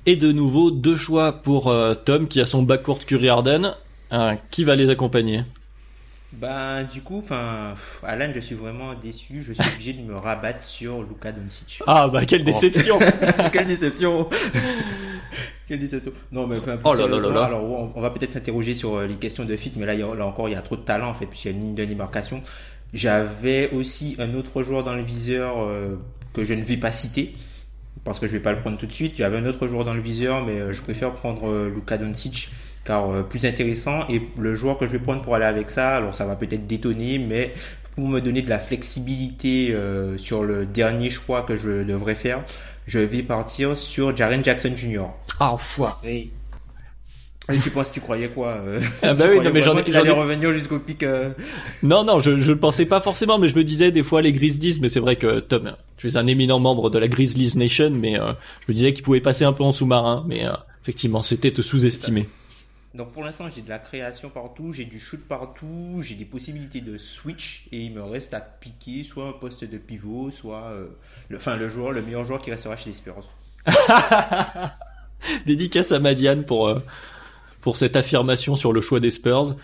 Et 0.05 0.15
de 0.15 0.31
nouveau, 0.31 0.71
deux 0.71 0.97
choix 0.97 1.31
pour 1.31 1.69
euh, 1.69 1.93
Tom 1.93 2.27
qui 2.27 2.41
a 2.41 2.45
son 2.45 2.63
backcourt 2.63 2.99
Curry 2.99 3.29
Harden. 3.29 3.73
Euh, 4.11 4.35
qui 4.51 4.63
va 4.63 4.75
les 4.75 4.89
accompagner? 4.89 5.43
Ben, 6.39 6.83
du 6.91 7.01
coup, 7.01 7.19
enfin, 7.19 7.75
Alan, 8.03 8.31
je 8.33 8.39
suis 8.39 8.55
vraiment 8.55 8.93
déçu. 8.95 9.41
Je 9.41 9.53
suis 9.53 9.73
obligé 9.73 9.93
de 9.93 10.01
me 10.01 10.15
rabattre 10.15 10.63
sur 10.63 11.03
Luka 11.03 11.31
Doncic. 11.31 11.81
Ah 11.87 12.07
bah 12.07 12.25
quelle 12.25 12.43
déception 12.43 12.97
Quelle 13.53 13.67
déception 13.67 14.27
Quelle 15.67 15.79
déception 15.79 16.11
Non, 16.31 16.47
mais 16.47 16.57
enfin, 16.57 16.77
Oh 16.83 16.93
là 16.93 17.01
là 17.01 17.07
là 17.07 17.07
sérieusement, 17.15 17.39
là. 17.39 17.45
alors 17.45 17.63
on, 17.63 17.91
on 17.95 18.01
va 18.01 18.09
peut-être 18.09 18.31
s'interroger 18.31 18.75
sur 18.75 18.95
euh, 18.97 19.07
les 19.07 19.15
questions 19.15 19.45
de 19.45 19.55
fit, 19.55 19.71
mais 19.75 19.85
là, 19.85 19.93
là 19.95 20.25
encore, 20.25 20.49
il 20.49 20.53
y 20.53 20.55
a 20.55 20.61
trop 20.61 20.75
de 20.75 20.81
talent 20.81 21.09
en 21.09 21.13
fait, 21.13 21.25
puisqu'il 21.27 21.51
y 21.51 21.53
a 21.53 21.57
une 21.57 21.63
ligne 21.63 21.75
de 21.75 21.85
démarcation. 21.85 22.41
J'avais 22.93 23.69
aussi 23.71 24.15
un 24.19 24.33
autre 24.35 24.61
joueur 24.63 24.83
dans 24.83 24.93
le 24.95 25.01
viseur 25.03 25.61
euh, 25.61 25.95
que 26.33 26.43
je 26.43 26.53
ne 26.53 26.61
vais 26.63 26.77
pas 26.77 26.91
citer, 26.91 27.35
parce 28.03 28.19
que 28.19 28.27
je 28.27 28.33
vais 28.33 28.39
pas 28.43 28.51
le 28.51 28.59
prendre 28.59 28.77
tout 28.77 28.85
de 28.87 28.91
suite. 28.91 29.13
J'avais 29.17 29.37
un 29.37 29.45
autre 29.45 29.67
joueur 29.67 29.85
dans 29.85 29.93
le 29.93 30.01
viseur, 30.01 30.43
mais 30.43 30.59
euh, 30.59 30.73
je 30.73 30.81
préfère 30.81 31.11
prendre 31.13 31.47
euh, 31.49 31.69
Luka 31.73 31.97
Doncic, 31.97 32.49
car 32.85 33.09
euh, 33.11 33.23
plus 33.23 33.45
intéressant. 33.45 34.07
Et 34.09 34.21
le 34.37 34.55
joueur 34.55 34.77
que 34.77 34.85
je 34.85 34.91
vais 34.93 34.99
prendre 34.99 35.21
pour 35.21 35.35
aller 35.35 35.45
avec 35.45 35.69
ça, 35.69 35.95
alors 35.95 36.15
ça 36.15 36.25
va 36.25 36.35
peut-être 36.35 36.67
détonner, 36.67 37.17
mais 37.19 37.53
pour 37.95 38.07
me 38.07 38.19
donner 38.21 38.41
de 38.41 38.49
la 38.49 38.59
flexibilité 38.59 39.71
euh, 39.73 40.17
sur 40.17 40.43
le 40.43 40.65
dernier 40.65 41.09
choix 41.09 41.43
que 41.43 41.55
je 41.57 41.83
devrais 41.83 42.15
faire, 42.15 42.43
je 42.87 42.99
vais 42.99 43.23
partir 43.23 43.77
sur 43.77 44.15
Jaren 44.15 44.43
Jackson 44.43 44.73
Jr. 44.75 45.03
Ah 45.39 45.53
enfoiré 45.53 46.29
Et 47.51 47.57
tu 47.59 47.69
penses, 47.69 47.91
tu 47.91 47.99
croyais 48.01 48.29
quoi 48.29 48.49
euh, 48.49 48.79
Ah 49.01 49.13
bah 49.17 49.25
oui, 49.29 49.39
non, 49.43 49.51
mais 49.53 49.59
j'en 49.61 49.77
ai- 49.77 49.83
j'en 49.91 50.03
ai- 50.03 50.09
revenir 50.09 50.51
jusqu'au 50.53 50.79
pic. 50.79 51.03
euh, 51.03 51.29
Non, 51.83 52.03
non, 52.03 52.19
je, 52.21 52.39
je 52.39 52.51
le 52.51 52.57
pensais 52.59 52.85
pas 52.85 52.99
forcément, 53.01 53.37
mais 53.37 53.47
je 53.47 53.55
me 53.55 53.63
disais 53.63 53.91
des 53.91 54.03
fois 54.03 54.21
les 54.21 54.31
Grizzlies, 54.31 54.79
mais 54.81 54.89
c'est 54.89 54.99
vrai 54.99 55.15
que 55.17 55.39
Tom, 55.39 55.73
tu 55.97 56.07
es 56.07 56.17
un 56.17 56.25
éminent 56.27 56.59
membre 56.59 56.89
de 56.89 56.99
la 56.99 57.07
Grizzlies 57.07 57.53
Nation, 57.57 57.91
mais 57.91 58.19
euh, 58.19 58.31
je 58.65 58.71
me 58.71 58.75
disais 58.75 58.93
qu'il 58.93 59.03
pouvait 59.03 59.21
passer 59.21 59.45
un 59.45 59.53
peu 59.53 59.63
en 59.63 59.71
sous-marin, 59.71 60.23
mais 60.27 60.45
euh, 60.45 60.51
effectivement, 60.81 61.21
c'était 61.21 61.51
te 61.51 61.61
sous-estimer. 61.61 62.27
Donc 62.93 63.11
pour 63.11 63.23
l'instant, 63.23 63.45
j'ai 63.53 63.63
de 63.63 63.69
la 63.69 63.79
création 63.79 64.29
partout, 64.29 64.71
j'ai 64.71 64.85
du 64.85 64.99
shoot 64.99 65.19
partout, 65.27 65.97
j'ai 66.01 66.13
des 66.13 66.25
possibilités 66.25 66.79
de 66.79 66.99
switch 66.99 67.67
et 67.71 67.79
il 67.79 67.93
me 67.93 68.03
reste 68.03 68.35
à 68.35 68.39
piquer 68.39 69.03
soit 69.03 69.27
un 69.27 69.31
poste 69.31 69.63
de 69.63 69.77
pivot, 69.79 70.29
soit 70.29 70.65
euh, 70.65 70.89
le, 71.29 71.37
enfin 71.37 71.55
le 71.55 71.69
joueur, 71.69 71.91
le 71.91 72.03
meilleur 72.03 72.23
joueur 72.23 72.39
qui 72.39 72.51
restera 72.51 72.75
chez 72.75 72.91
les 72.91 72.95
Spurs. 72.95 73.27
Dédicace 75.47 75.91
à 75.91 75.99
Madiane 75.99 76.45
pour 76.45 76.67
euh, 76.67 76.79
pour 77.61 77.77
cette 77.77 77.95
affirmation 77.95 78.55
sur 78.55 78.73
le 78.73 78.81
choix 78.81 78.99
des 78.99 79.09
Spurs. 79.09 79.55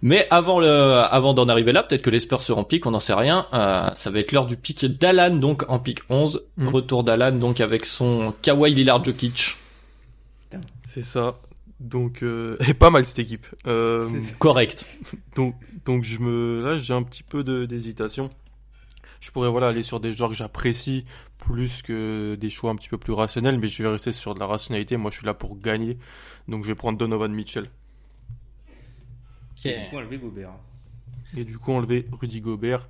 Mais 0.00 0.28
avant 0.30 0.60
le, 0.60 0.68
avant 0.68 1.34
d'en 1.34 1.48
arriver 1.48 1.72
là, 1.72 1.82
peut-être 1.82 2.02
que 2.02 2.10
les 2.10 2.20
Spurs 2.20 2.42
seront 2.42 2.62
pick, 2.62 2.86
on 2.86 2.92
n'en 2.92 3.00
sait 3.00 3.14
rien. 3.14 3.46
Euh, 3.52 3.88
ça 3.96 4.10
va 4.10 4.20
être 4.20 4.30
l'heure 4.30 4.46
du 4.46 4.56
pick 4.56 4.84
d'Alan, 4.86 5.34
donc 5.34 5.64
en 5.68 5.80
pick 5.80 6.02
11. 6.08 6.44
Mm. 6.56 6.68
Retour 6.68 7.02
d'Alan, 7.02 7.32
donc 7.32 7.60
avec 7.60 7.86
son 7.86 8.32
Kawhi 8.40 8.72
Lillard 8.74 9.02
Jokic. 9.02 9.56
C'est 10.84 11.02
ça. 11.02 11.34
Donc, 11.80 12.22
euh, 12.22 12.56
et 12.68 12.74
pas 12.74 12.90
mal 12.90 13.06
cette 13.06 13.18
équipe. 13.20 13.46
Euh, 13.66 14.08
Correct. 14.38 14.86
donc, 15.36 15.54
donc 15.84 16.04
je 16.04 16.18
me, 16.18 16.62
là, 16.64 16.76
j'ai 16.78 16.94
un 16.94 17.02
petit 17.02 17.22
peu 17.22 17.44
de- 17.44 17.66
d'hésitation. 17.66 18.30
Je 19.20 19.30
pourrais 19.32 19.50
voilà 19.50 19.68
aller 19.68 19.82
sur 19.82 19.98
des 19.98 20.14
joueurs 20.14 20.30
que 20.30 20.36
j'apprécie 20.36 21.04
plus 21.38 21.82
que 21.82 22.36
des 22.36 22.50
choix 22.50 22.70
un 22.70 22.76
petit 22.76 22.88
peu 22.88 22.98
plus 22.98 23.12
rationnels, 23.12 23.58
mais 23.58 23.66
je 23.66 23.82
vais 23.82 23.88
rester 23.88 24.12
sur 24.12 24.34
de 24.34 24.38
la 24.40 24.46
rationalité. 24.46 24.96
Moi, 24.96 25.10
je 25.10 25.16
suis 25.18 25.26
là 25.26 25.34
pour 25.34 25.58
gagner, 25.58 25.98
donc 26.46 26.62
je 26.62 26.68
vais 26.68 26.76
prendre 26.76 26.98
Donovan 26.98 27.32
Mitchell 27.32 27.64
Et 29.64 29.74
du 29.74 29.88
coup, 29.90 29.96
enlever 29.96 30.18
Gobert. 30.18 30.52
et 31.36 31.44
du 31.44 31.58
coup 31.58 31.72
enlever 31.72 32.06
Rudy 32.12 32.40
Gobert. 32.40 32.88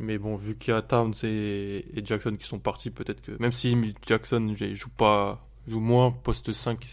Mais 0.00 0.18
bon, 0.18 0.34
vu 0.34 0.56
qu'il 0.56 0.72
y 0.74 0.76
a 0.76 0.82
Towns 0.82 1.14
et, 1.22 1.84
et 1.94 2.04
Jackson 2.04 2.34
qui 2.36 2.46
sont 2.46 2.58
partis, 2.58 2.90
peut-être 2.90 3.20
que 3.22 3.32
même 3.38 3.52
si 3.52 3.76
Jackson 4.06 4.54
j'ai- 4.56 4.74
joue 4.74 4.88
pas, 4.88 5.46
joue 5.68 5.78
moins 5.78 6.10
poste 6.10 6.52
5 6.52 6.84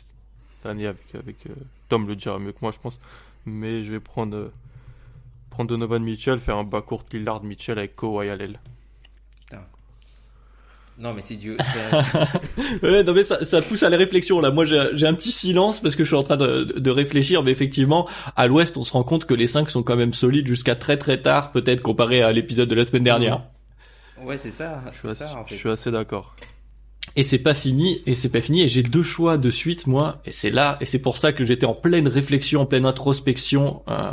cette 0.62 0.70
année 0.72 0.86
avec 0.88 1.16
avec 1.16 1.38
euh, 1.48 1.54
Tom 1.90 2.08
le 2.08 2.16
dira 2.16 2.38
mieux 2.40 2.52
que 2.52 2.60
moi, 2.62 2.72
je 2.72 2.80
pense. 2.80 3.00
Mais 3.46 3.84
je 3.84 3.92
vais 3.92 4.00
prendre 4.00 4.36
euh, 4.38 4.52
prendre 5.50 5.70
Donovan 5.70 6.04
Mitchell, 6.04 6.38
faire 6.40 6.58
un 6.58 6.64
bas 6.64 6.82
court 6.82 7.04
Lillard 7.12 7.44
Mitchell 7.44 7.80
avec 7.80 7.96
Kawhi 7.96 8.30
à 8.30 8.36
l'aile. 8.36 8.60
Non, 11.00 11.14
mais 11.14 11.22
c'est 11.22 11.36
Dieu. 11.38 11.58
Ouais, 12.84 13.04
non 13.04 13.14
mais 13.14 13.24
ça, 13.24 13.44
ça 13.44 13.62
pousse 13.62 13.82
à 13.82 13.90
la 13.90 13.98
réflexion 13.98 14.40
là. 14.40 14.52
Moi 14.52 14.66
j'ai 14.66 15.08
un 15.08 15.14
petit 15.16 15.32
silence 15.32 15.80
parce 15.82 15.96
que 15.96 16.04
je 16.04 16.10
suis 16.10 16.16
en 16.18 16.22
train 16.24 16.38
de, 16.38 16.64
de 16.78 16.92
réfléchir, 16.92 17.42
mais 17.42 17.50
effectivement 17.52 18.08
à 18.36 18.46
l'Ouest 18.46 18.78
on 18.78 18.84
se 18.84 18.92
rend 18.94 19.04
compte 19.04 19.26
que 19.26 19.34
les 19.34 19.48
5 19.48 19.70
sont 19.72 19.82
quand 19.82 19.96
même 19.96 20.14
solides 20.14 20.48
jusqu'à 20.48 20.76
très 20.76 20.98
très 20.98 21.20
tard, 21.22 21.52
peut-être 21.54 21.82
comparé 21.82 22.22
à 22.22 22.32
l'épisode 22.32 22.70
de 22.70 22.76
la 22.76 22.84
semaine 22.84 23.04
dernière. 23.04 23.42
ouais, 24.24 24.38
c'est 24.38 24.52
ça. 24.52 24.82
Je 24.92 25.00
suis 25.00 25.02
C'est 25.02 25.08
assez, 25.10 25.24
ça 25.24 25.36
en 25.38 25.44
je 25.46 25.50
fait. 25.50 25.56
suis 25.56 25.70
assez 25.70 25.90
d'accord. 25.92 26.36
Et 27.16 27.24
c'est 27.24 27.40
pas 27.40 27.54
fini, 27.54 28.02
et 28.06 28.16
c'est 28.16 28.32
pas 28.32 28.42
fini, 28.42 28.62
et 28.64 28.68
j'ai 28.70 28.84
deux 28.84 29.04
choix 29.04 29.38
de 29.38 29.50
suite 29.50 29.86
moi, 29.88 30.22
et 30.26 30.32
c'est 30.32 30.50
là, 30.50 30.78
et 30.82 30.86
c'est 30.86 31.02
pour 31.02 31.18
ça 31.18 31.34
que 31.34 31.44
j'étais 31.46 31.66
en 31.66 31.74
pleine 31.74 32.08
réflexion, 32.08 32.62
en 32.62 32.66
pleine 32.66 32.86
introspection, 32.86 33.84
euh, 33.90 34.12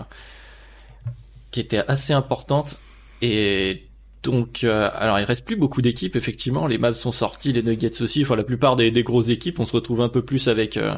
qui 1.50 1.60
était 1.60 1.84
assez 1.88 2.12
importante, 2.12 2.80
et 3.22 3.84
Donc, 4.24 4.64
euh, 4.64 4.90
alors 4.94 5.18
il 5.20 5.24
reste 5.24 5.44
plus 5.44 5.56
beaucoup 5.56 5.80
d'équipes, 5.82 6.16
effectivement. 6.16 6.66
Les 6.66 6.78
Mavs 6.78 6.96
sont 6.96 7.12
sortis, 7.12 7.52
les 7.52 7.62
Nuggets 7.62 8.02
aussi. 8.02 8.22
Enfin, 8.22 8.36
la 8.36 8.44
plupart 8.44 8.76
des, 8.76 8.90
des 8.90 9.04
grosses 9.04 9.28
équipes, 9.30 9.60
on 9.60 9.66
se 9.66 9.72
retrouve 9.72 10.00
un 10.02 10.08
peu 10.08 10.22
plus 10.24 10.48
avec. 10.48 10.76
euh, 10.76 10.96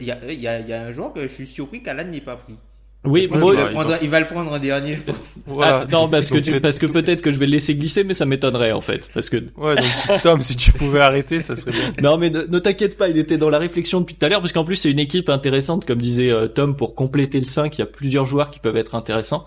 Il 0.00 0.06
y 0.06 0.10
a, 0.10 0.32
y, 0.32 0.46
a, 0.48 0.60
y 0.60 0.72
a 0.72 0.82
un 0.86 0.92
joueur 0.92 1.12
que 1.12 1.22
je 1.22 1.32
suis 1.32 1.46
surpris 1.46 1.82
qu'Alan 1.82 2.04
n'ait 2.04 2.20
pas 2.22 2.36
pris. 2.36 2.58
Oui, 3.06 3.28
moi- 3.30 3.38
va, 3.54 3.62
il 3.62 3.72
prendre- 3.72 3.88
va- 3.90 3.98
il 4.02 4.10
va 4.10 4.20
le 4.20 4.26
prendre 4.26 4.52
en 4.52 4.58
dernier, 4.58 4.96
je 4.96 5.00
pense. 5.12 5.38
Voilà. 5.46 5.80
Ah, 5.82 5.86
non, 5.90 6.08
parce 6.08 6.30
que 6.30 6.38
tu- 6.38 6.60
parce 6.60 6.78
que 6.78 6.86
peut-être 6.86 7.22
que 7.22 7.30
je 7.30 7.38
vais 7.38 7.46
le 7.46 7.52
laisser 7.52 7.74
glisser, 7.74 8.04
mais 8.04 8.14
ça 8.14 8.26
m'étonnerait 8.26 8.72
en 8.72 8.80
fait, 8.80 9.08
parce 9.14 9.28
que 9.30 9.36
Ouais, 9.56 9.76
donc 9.76 10.22
Tom, 10.22 10.42
si 10.42 10.56
tu 10.56 10.72
pouvais 10.72 11.00
arrêter, 11.00 11.40
ça 11.40 11.56
serait 11.56 11.70
bien. 11.72 11.92
non, 12.02 12.18
mais 12.18 12.30
ne, 12.30 12.42
ne 12.42 12.58
t'inquiète 12.58 12.96
pas, 12.98 13.08
il 13.08 13.18
était 13.18 13.38
dans 13.38 13.50
la 13.50 13.58
réflexion 13.58 14.00
depuis 14.00 14.14
tout 14.16 14.26
à 14.26 14.28
l'heure, 14.28 14.40
parce 14.40 14.52
qu'en 14.52 14.64
plus 14.64 14.76
c'est 14.76 14.90
une 14.90 14.98
équipe 14.98 15.28
intéressante, 15.28 15.84
comme 15.84 16.00
disait 16.02 16.30
euh, 16.30 16.48
Tom, 16.48 16.76
pour 16.76 16.94
compléter 16.94 17.38
le 17.38 17.44
5, 17.46 17.76
il 17.76 17.80
y 17.80 17.82
a 17.82 17.86
plusieurs 17.86 18.26
joueurs 18.26 18.50
qui 18.50 18.58
peuvent 18.60 18.76
être 18.76 18.94
intéressants. 18.94 19.44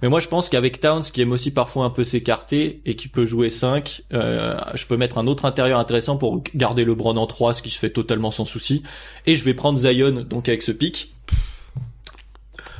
Mais 0.00 0.08
moi 0.08 0.20
je 0.20 0.28
pense 0.28 0.48
qu'avec 0.48 0.80
Towns, 0.80 1.02
qui 1.02 1.20
aime 1.22 1.32
aussi 1.32 1.50
parfois 1.50 1.84
un 1.84 1.90
peu 1.90 2.04
s'écarter 2.04 2.80
et 2.86 2.94
qui 2.94 3.08
peut 3.08 3.26
jouer 3.26 3.50
5, 3.50 4.02
euh, 4.14 4.56
je 4.74 4.86
peux 4.86 4.96
mettre 4.96 5.18
un 5.18 5.26
autre 5.26 5.44
intérieur 5.44 5.78
intéressant 5.80 6.16
pour 6.16 6.42
garder 6.54 6.84
LeBron 6.84 7.16
en 7.16 7.26
3, 7.26 7.52
ce 7.52 7.62
qui 7.62 7.70
se 7.70 7.78
fait 7.78 7.90
totalement 7.90 8.30
sans 8.30 8.44
souci. 8.44 8.84
Et 9.26 9.34
je 9.34 9.44
vais 9.44 9.54
prendre 9.54 9.78
Zion, 9.78 10.24
donc 10.28 10.48
avec 10.48 10.62
ce 10.62 10.72
pic. 10.72 11.12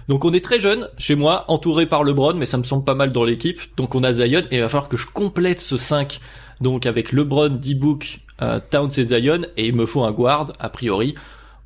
Donc 0.09 0.25
on 0.25 0.33
est 0.33 0.45
très 0.45 0.59
jeune 0.59 0.89
chez 0.99 1.15
moi, 1.15 1.45
entouré 1.49 1.87
par 1.87 2.05
LeBron, 2.05 2.35
mais 2.35 2.45
ça 2.45 2.59
me 2.59 2.65
semble 2.65 2.85
pas 2.85 2.95
mal 2.95 3.13
dans 3.13 3.25
l'équipe. 3.25 3.61
Donc 3.77 3.95
on 3.95 4.03
a 4.03 4.13
Zion 4.13 4.43
et 4.51 4.57
il 4.57 4.61
va 4.61 4.69
falloir 4.69 4.89
que 4.89 4.97
je 4.97 5.07
complète 5.07 5.61
ce 5.61 5.79
5 5.79 6.21
donc 6.63 6.87
avec 6.87 7.13
LeBron, 7.13 7.49
D-Book, 7.51 8.21
euh, 8.41 8.61
Towns 8.71 8.93
et 8.97 9.05
Zion 9.05 9.43
et 9.57 9.67
il 9.67 9.75
me 9.75 9.85
faut 9.85 10.05
un 10.05 10.13
guard 10.13 10.53
a 10.59 10.71
priori. 10.71 11.15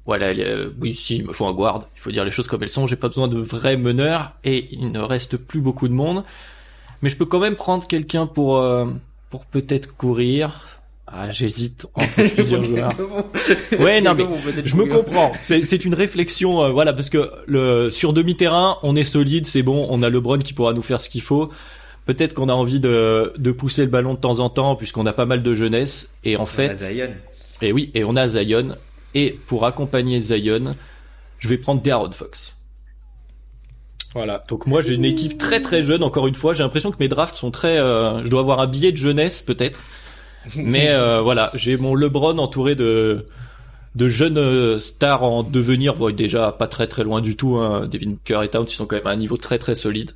Voilà, 0.06 0.26
euh, 0.26 0.70
oui, 0.80 0.94
si, 0.94 1.16
il 1.16 1.26
me 1.26 1.32
faut 1.32 1.46
un 1.46 1.52
guard. 1.52 1.88
Il 1.96 2.00
faut 2.00 2.10
dire 2.10 2.24
les 2.24 2.30
choses 2.30 2.46
comme 2.46 2.62
elles 2.62 2.70
sont. 2.70 2.86
J'ai 2.86 2.96
pas 2.96 3.08
besoin 3.08 3.28
de 3.28 3.38
vrais 3.38 3.76
meneurs 3.76 4.32
et 4.44 4.68
il 4.72 4.92
ne 4.92 5.00
reste 5.00 5.36
plus 5.36 5.60
beaucoup 5.60 5.88
de 5.88 5.92
monde. 5.92 6.24
Mais 7.02 7.08
je 7.08 7.16
peux 7.16 7.26
quand 7.26 7.40
même 7.40 7.56
prendre 7.56 7.86
quelqu'un 7.86 8.26
pour 8.26 8.58
euh, 8.58 8.86
pour 9.30 9.44
peut-être 9.44 9.96
courir. 9.96 10.75
Ah, 11.06 11.30
j'hésite 11.30 11.86
entre 11.94 12.34
plusieurs 12.34 12.62
joueurs. 12.62 12.92
Ouais, 13.78 14.00
non, 14.00 14.14
mais 14.14 14.24
je 14.64 14.74
me 14.76 14.86
comprends. 14.86 15.32
C'est, 15.40 15.62
c'est 15.64 15.84
une 15.84 15.94
réflexion, 15.94 16.64
euh, 16.64 16.70
voilà, 16.70 16.92
parce 16.92 17.10
que 17.10 17.30
le 17.46 17.90
sur 17.90 18.12
demi-terrain, 18.12 18.78
on 18.82 18.96
est 18.96 19.04
solide, 19.04 19.46
c'est 19.46 19.62
bon, 19.62 19.86
on 19.90 20.02
a 20.02 20.10
LeBron 20.10 20.38
qui 20.38 20.52
pourra 20.52 20.72
nous 20.72 20.82
faire 20.82 21.00
ce 21.00 21.08
qu'il 21.08 21.22
faut. 21.22 21.52
Peut-être 22.06 22.34
qu'on 22.34 22.48
a 22.48 22.52
envie 22.52 22.80
de, 22.80 23.32
de 23.36 23.50
pousser 23.52 23.82
le 23.82 23.90
ballon 23.90 24.14
de 24.14 24.18
temps 24.18 24.40
en 24.40 24.48
temps, 24.50 24.74
puisqu'on 24.76 25.06
a 25.06 25.12
pas 25.12 25.26
mal 25.26 25.42
de 25.42 25.54
jeunesse. 25.54 26.16
Et 26.24 26.36
en 26.36 26.46
fait, 26.46 26.76
Zion. 26.76 27.10
et 27.62 27.72
oui, 27.72 27.90
et 27.94 28.04
on 28.04 28.14
a 28.16 28.26
Zion. 28.28 28.76
Et 29.14 29.38
pour 29.46 29.64
accompagner 29.64 30.20
Zion, 30.20 30.76
je 31.38 31.48
vais 31.48 31.58
prendre 31.58 31.82
De'Aaron 31.82 32.12
Fox. 32.12 32.58
Voilà. 34.14 34.44
Donc 34.48 34.66
moi, 34.66 34.80
j'ai 34.80 34.94
une 34.94 35.04
équipe 35.04 35.36
très 35.38 35.60
très 35.60 35.82
jeune. 35.82 36.02
Encore 36.02 36.26
une 36.26 36.34
fois, 36.34 36.54
j'ai 36.54 36.62
l'impression 36.62 36.90
que 36.90 36.96
mes 37.00 37.08
drafts 37.08 37.36
sont 37.36 37.50
très. 37.50 37.78
euh, 37.78 38.24
je 38.24 38.28
dois 38.28 38.40
avoir 38.40 38.60
un 38.60 38.66
billet 38.66 38.92
de 38.92 38.96
jeunesse 38.96 39.42
peut-être. 39.42 39.80
Mais 40.54 40.88
euh, 40.90 41.20
voilà, 41.20 41.50
j'ai 41.54 41.76
mon 41.76 41.94
LeBron 41.94 42.38
entouré 42.38 42.74
de 42.74 43.26
de 43.94 44.08
jeunes 44.08 44.38
euh, 44.38 44.78
stars 44.78 45.22
en 45.22 45.42
devenir. 45.42 45.94
Bon, 45.94 46.14
déjà 46.14 46.52
pas 46.52 46.66
très 46.66 46.86
très 46.86 47.02
loin 47.02 47.20
du 47.20 47.36
tout. 47.36 47.56
Hein. 47.56 47.88
Devin 47.88 48.10
Booker 48.10 48.40
et 48.44 48.48
Towns, 48.48 48.66
ils 48.68 48.74
sont 48.74 48.86
quand 48.86 48.96
même 48.96 49.06
à 49.06 49.10
un 49.10 49.16
niveau 49.16 49.36
très 49.36 49.58
très 49.58 49.74
solide. 49.74 50.12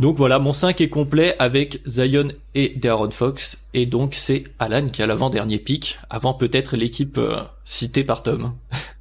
Donc 0.00 0.16
voilà, 0.16 0.40
mon 0.40 0.52
5 0.52 0.80
est 0.80 0.88
complet 0.88 1.36
avec 1.38 1.80
Zion 1.86 2.28
et 2.54 2.70
De'Aaron 2.76 3.12
Fox. 3.12 3.64
Et 3.74 3.86
donc 3.86 4.14
c'est 4.14 4.44
Alan 4.58 4.86
qui 4.88 5.02
a 5.02 5.06
l'avant-dernier 5.06 5.58
pic, 5.58 5.98
avant 6.10 6.34
peut-être 6.34 6.76
l'équipe 6.76 7.16
euh, 7.16 7.42
citée 7.64 8.04
par 8.04 8.22
Tom. 8.22 8.52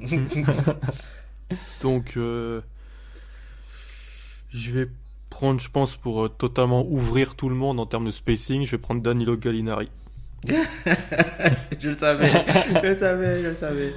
Donc, 1.82 2.14
euh, 2.16 2.60
je 4.50 4.72
vais 4.72 4.88
prendre, 5.30 5.60
je 5.60 5.70
pense, 5.70 5.96
pour 5.96 6.24
euh, 6.24 6.28
totalement 6.28 6.86
ouvrir 6.86 7.34
tout 7.34 7.48
le 7.48 7.54
monde 7.54 7.80
en 7.80 7.86
termes 7.86 8.06
de 8.06 8.10
spacing, 8.10 8.64
je 8.64 8.72
vais 8.72 8.78
prendre 8.78 9.02
Danilo 9.02 9.36
Gallinari. 9.36 9.88
Je 11.80 11.88
le 11.88 11.94
savais, 11.96 12.28
je 12.28 12.86
le 12.86 12.96
savais, 12.96 13.42
je 13.42 13.48
le 13.48 13.54
savais. 13.54 13.94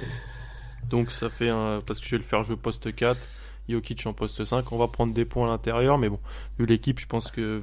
Donc, 0.90 1.10
ça 1.10 1.30
fait 1.30 1.48
un, 1.48 1.80
parce 1.86 2.00
que 2.00 2.06
je 2.06 2.12
vais 2.12 2.18
le 2.18 2.24
faire 2.24 2.42
jouer 2.42 2.56
poste 2.56 2.94
4, 2.94 3.18
Jokic 3.68 4.06
en 4.06 4.12
poste 4.12 4.44
5. 4.44 4.72
On 4.72 4.78
va 4.78 4.88
prendre 4.88 5.12
des 5.12 5.24
points 5.24 5.46
à 5.46 5.50
l'intérieur, 5.50 5.98
mais 5.98 6.08
bon, 6.08 6.20
vu 6.58 6.66
l'équipe, 6.66 6.98
je 6.98 7.06
pense 7.06 7.30
que 7.30 7.62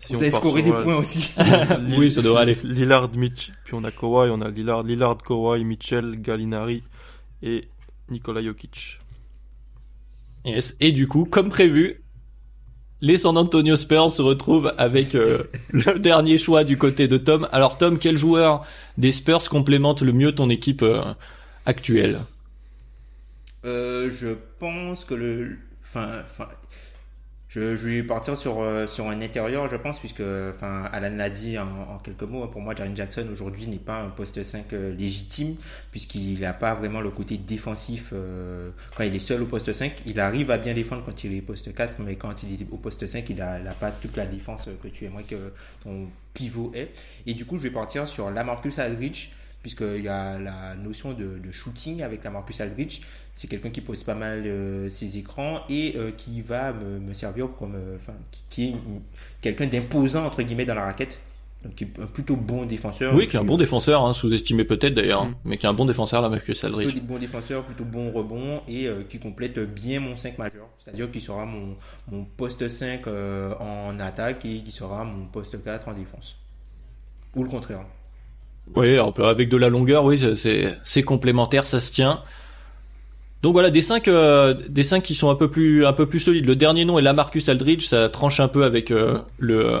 si 0.00 0.14
Vous 0.14 0.18
on 0.18 0.22
avez 0.22 0.30
scoré 0.30 0.62
des 0.62 0.70
euh, 0.70 0.82
points 0.82 0.96
aussi. 0.96 1.34
Oui, 1.98 2.10
ça 2.10 2.22
devrait 2.22 2.42
aller. 2.42 2.58
Lillard, 2.64 3.10
Mitch, 3.14 3.52
puis 3.64 3.74
on 3.74 3.84
a 3.84 3.90
Kawhi, 3.90 4.30
on 4.30 4.40
a 4.40 4.48
Lillard, 4.48 4.82
Lillard, 4.82 5.18
Kawhi, 5.18 5.62
Mitchell, 5.64 6.16
Gallinari 6.20 6.82
et 7.42 7.68
Nikola 8.08 8.42
Jokic. 8.42 9.00
Yes. 10.46 10.76
Et 10.80 10.92
du 10.92 11.06
coup, 11.06 11.26
comme 11.26 11.50
prévu, 11.50 11.99
les 13.02 13.18
San 13.18 13.36
Antonio 13.36 13.76
Spurs 13.76 14.10
se 14.10 14.22
retrouvent 14.22 14.72
avec 14.76 15.14
euh, 15.14 15.44
le 15.70 15.98
dernier 15.98 16.38
choix 16.38 16.64
du 16.64 16.76
côté 16.76 17.08
de 17.08 17.16
Tom. 17.16 17.48
Alors 17.52 17.78
Tom, 17.78 17.98
quel 17.98 18.18
joueur 18.18 18.64
des 18.98 19.12
Spurs 19.12 19.48
complémente 19.48 20.02
le 20.02 20.12
mieux 20.12 20.34
ton 20.34 20.50
équipe 20.50 20.82
euh, 20.82 21.02
actuelle? 21.66 22.20
Euh, 23.64 24.10
je 24.10 24.28
pense 24.58 25.04
que 25.04 25.14
le, 25.14 25.58
enfin, 25.82 26.22
enfin, 26.24 26.48
je, 27.50 27.74
je 27.74 27.88
vais 27.88 28.02
partir 28.04 28.38
sur 28.38 28.60
euh, 28.60 28.86
sur 28.86 29.08
un 29.08 29.20
intérieur, 29.20 29.68
je 29.68 29.76
pense, 29.76 29.98
puisque, 29.98 30.22
enfin, 30.50 30.84
Alan 30.92 31.14
l'a 31.16 31.28
dit 31.28 31.58
en, 31.58 31.66
en 31.94 31.98
quelques 31.98 32.22
mots. 32.22 32.46
Pour 32.46 32.60
moi, 32.60 32.76
Jaren 32.76 32.96
Jackson 32.96 33.26
aujourd'hui 33.30 33.66
n'est 33.66 33.78
pas 33.78 34.00
un 34.00 34.08
poste 34.08 34.40
5 34.40 34.72
euh, 34.72 34.94
légitime, 34.94 35.56
puisqu'il 35.90 36.38
n'a 36.38 36.52
pas 36.52 36.74
vraiment 36.74 37.00
le 37.00 37.10
côté 37.10 37.36
défensif 37.38 38.10
euh, 38.12 38.70
quand 38.96 39.02
il 39.02 39.16
est 39.16 39.18
seul 39.18 39.42
au 39.42 39.46
poste 39.46 39.72
5. 39.72 39.92
Il 40.06 40.20
arrive 40.20 40.52
à 40.52 40.58
bien 40.58 40.74
défendre 40.74 41.02
quand 41.04 41.24
il 41.24 41.34
est 41.34 41.40
poste 41.40 41.74
4, 41.74 41.96
mais 41.98 42.14
quand 42.14 42.44
il 42.44 42.52
est 42.52 42.66
au 42.70 42.76
poste 42.76 43.04
5, 43.04 43.28
il 43.28 43.42
a, 43.42 43.58
il 43.58 43.66
a 43.66 43.72
pas 43.72 43.90
toute 43.90 44.16
la 44.16 44.26
défense 44.26 44.68
que 44.80 44.86
tu 44.86 45.06
aimerais 45.06 45.24
que 45.24 45.52
ton 45.82 46.06
pivot 46.34 46.70
ait. 46.76 46.92
Et 47.26 47.34
du 47.34 47.46
coup, 47.46 47.58
je 47.58 47.64
vais 47.64 47.74
partir 47.74 48.06
sur 48.06 48.30
Lamarcus 48.30 48.78
Aldridge 48.78 49.30
puisqu'il 49.62 50.02
y 50.02 50.08
a 50.08 50.38
la 50.38 50.74
notion 50.74 51.12
de, 51.12 51.38
de 51.38 51.52
shooting 51.52 52.02
avec 52.02 52.24
la 52.24 52.30
Marcus 52.30 52.60
Aldridge. 52.60 53.00
C'est 53.34 53.48
quelqu'un 53.48 53.70
qui 53.70 53.80
pose 53.80 54.02
pas 54.04 54.14
mal 54.14 54.42
euh, 54.46 54.90
ses 54.90 55.18
écrans 55.18 55.60
et 55.68 55.94
euh, 55.96 56.10
qui 56.10 56.40
va 56.40 56.72
me, 56.72 56.98
me 56.98 57.12
servir 57.14 57.48
comme, 57.58 57.74
euh, 57.74 57.96
enfin, 57.96 58.14
qui, 58.30 58.40
qui 58.48 58.68
est 58.70 58.74
quelqu'un 59.40 59.66
d'imposant 59.66 60.24
entre 60.26 60.42
guillemets 60.42 60.66
dans 60.66 60.74
la 60.74 60.84
raquette. 60.84 61.18
Donc 61.62 61.74
qui 61.74 61.84
est 61.84 62.00
un 62.00 62.06
plutôt 62.06 62.36
bon 62.36 62.64
défenseur. 62.64 63.14
Oui, 63.14 63.28
qui 63.28 63.36
est 63.36 63.38
un 63.38 63.44
bon 63.44 63.58
défenseur, 63.58 64.02
hein, 64.04 64.14
sous-estimé 64.14 64.64
peut-être 64.64 64.94
d'ailleurs, 64.94 65.22
hein, 65.22 65.34
mais 65.44 65.58
qui 65.58 65.66
est 65.66 65.68
un 65.68 65.74
bon 65.74 65.84
défenseur, 65.84 66.22
la 66.22 66.30
Marcus 66.30 66.58
Plutôt 66.58 66.78
Aldridge. 66.78 66.94
des 66.94 67.00
bons 67.00 67.18
défenseurs, 67.18 67.64
plutôt 67.64 67.84
bon 67.84 68.10
rebond 68.12 68.62
et 68.66 68.86
euh, 68.86 69.02
qui 69.06 69.18
complète 69.18 69.58
bien 69.58 70.00
mon 70.00 70.16
5 70.16 70.38
majeur. 70.38 70.68
C'est-à-dire 70.78 71.10
qu'il 71.10 71.20
sera 71.20 71.44
mon, 71.44 71.76
mon 72.10 72.24
poste 72.24 72.66
5 72.66 73.06
euh, 73.06 73.54
en 73.58 73.98
attaque 74.00 74.46
et 74.46 74.62
qui 74.62 74.70
sera 74.70 75.04
mon 75.04 75.26
poste 75.26 75.62
4 75.62 75.88
en 75.88 75.92
défense. 75.92 76.38
Ou 77.36 77.44
le 77.44 77.50
contraire. 77.50 77.84
Oui, 78.76 78.98
un 78.98 79.10
peu 79.10 79.24
avec 79.26 79.48
de 79.48 79.56
la 79.56 79.68
longueur, 79.68 80.04
oui, 80.04 80.20
c'est 80.36 80.76
c'est 80.84 81.02
complémentaire, 81.02 81.64
ça 81.66 81.80
se 81.80 81.90
tient. 81.92 82.22
Donc 83.42 83.52
voilà, 83.54 83.70
des 83.70 83.82
cinq, 83.82 84.06
euh, 84.06 84.54
des 84.68 84.82
cinq 84.82 85.02
qui 85.02 85.14
sont 85.14 85.30
un 85.30 85.34
peu 85.34 85.50
plus, 85.50 85.86
un 85.86 85.92
peu 85.94 86.06
plus 86.06 86.20
solides. 86.20 86.46
Le 86.46 86.56
dernier 86.56 86.84
nom 86.84 86.98
est 86.98 87.02
Lamarcus 87.02 87.48
Aldridge, 87.48 87.84
ça 87.86 88.08
tranche 88.10 88.38
un 88.38 88.48
peu 88.48 88.64
avec 88.64 88.90
euh, 88.90 89.18
le 89.38 89.74
euh, 89.76 89.80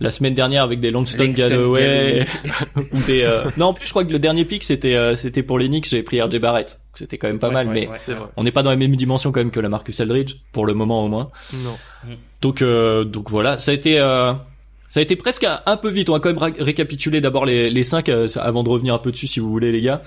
la 0.00 0.10
semaine 0.10 0.34
dernière 0.34 0.64
avec 0.64 0.80
des 0.80 0.90
Langston 0.90 1.28
Galloway 1.28 2.26
ou 2.92 2.98
des. 3.06 3.22
euh, 3.24 3.44
Non, 3.58 3.66
en 3.66 3.72
plus 3.74 3.84
je 3.86 3.90
crois 3.90 4.04
que 4.04 4.10
le 4.10 4.18
dernier 4.18 4.44
pick 4.46 4.64
c'était 4.64 4.94
euh, 4.96 5.14
c'était 5.14 5.42
pour 5.42 5.58
les 5.58 5.68
Knicks, 5.68 5.88
j'avais 5.88 6.02
pris 6.02 6.20
RJ 6.20 6.38
Barrett. 6.38 6.80
C'était 6.94 7.18
quand 7.18 7.28
même 7.28 7.38
pas 7.38 7.48
Ouais, 7.48 7.54
mal, 7.54 7.68
ouais, 7.68 7.88
mais 8.06 8.12
ouais, 8.12 8.16
on 8.36 8.42
n'est 8.42 8.50
pas 8.50 8.62
dans 8.62 8.70
la 8.70 8.76
même 8.76 8.96
dimension 8.96 9.32
quand 9.32 9.40
même 9.40 9.50
que 9.50 9.60
Lamarcus 9.60 10.00
Aldridge 10.00 10.34
pour 10.52 10.66
le 10.66 10.74
moment 10.74 11.04
au 11.04 11.08
moins. 11.08 11.30
Non. 11.54 11.76
Donc, 12.42 12.60
euh, 12.62 13.04
donc 13.04 13.30
voilà, 13.30 13.56
ça 13.58 13.70
a 13.70 13.74
été, 13.74 13.98
euh, 14.00 14.32
ça 14.92 15.00
a 15.00 15.02
été 15.02 15.16
presque 15.16 15.46
un, 15.64 15.76
peu 15.78 15.88
vite. 15.88 16.10
On 16.10 16.12
va 16.12 16.20
quand 16.20 16.34
même 16.34 16.54
récapituler 16.58 17.22
d'abord 17.22 17.46
les, 17.46 17.70
les 17.70 17.82
cinq 17.82 18.10
euh, 18.10 18.28
avant 18.36 18.62
de 18.62 18.68
revenir 18.68 18.92
un 18.92 18.98
peu 18.98 19.10
dessus 19.10 19.26
si 19.26 19.40
vous 19.40 19.50
voulez 19.50 19.72
les 19.72 19.80
gars. 19.80 20.02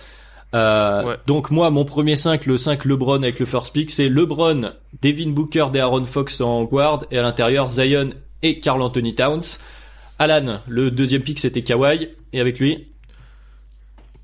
Euh, 0.54 1.04
Ouais. 1.04 1.16
Donc 1.26 1.50
moi, 1.50 1.72
mon 1.72 1.86
premier 1.86 2.16
5, 2.16 2.46
le 2.46 2.56
5 2.60 2.86
LeBron 2.86 3.24
avec 3.24 3.40
le 3.40 3.48
first 3.48 3.74
pick, 3.74 3.90
c'est 3.90 4.10
LeBron, 4.10 4.74
Devin 5.02 5.32
Booker, 5.32 5.70
Aaron 5.74 6.06
Fox 6.06 6.40
en 6.40 6.66
guard 6.66 7.04
et 7.10 7.18
à 7.18 7.24
l'intérieur 7.24 7.68
Zion 7.68 8.12
et 8.44 8.60
Carl 8.60 8.80
Anthony 8.80 9.16
Towns. 9.16 9.42
Alan, 10.20 10.60
le 10.68 10.92
deuxième 10.92 11.24
pick 11.24 11.40
c'était 11.40 11.64
Kawhi 11.64 12.10
et 12.32 12.40
avec 12.40 12.60
lui? 12.60 12.88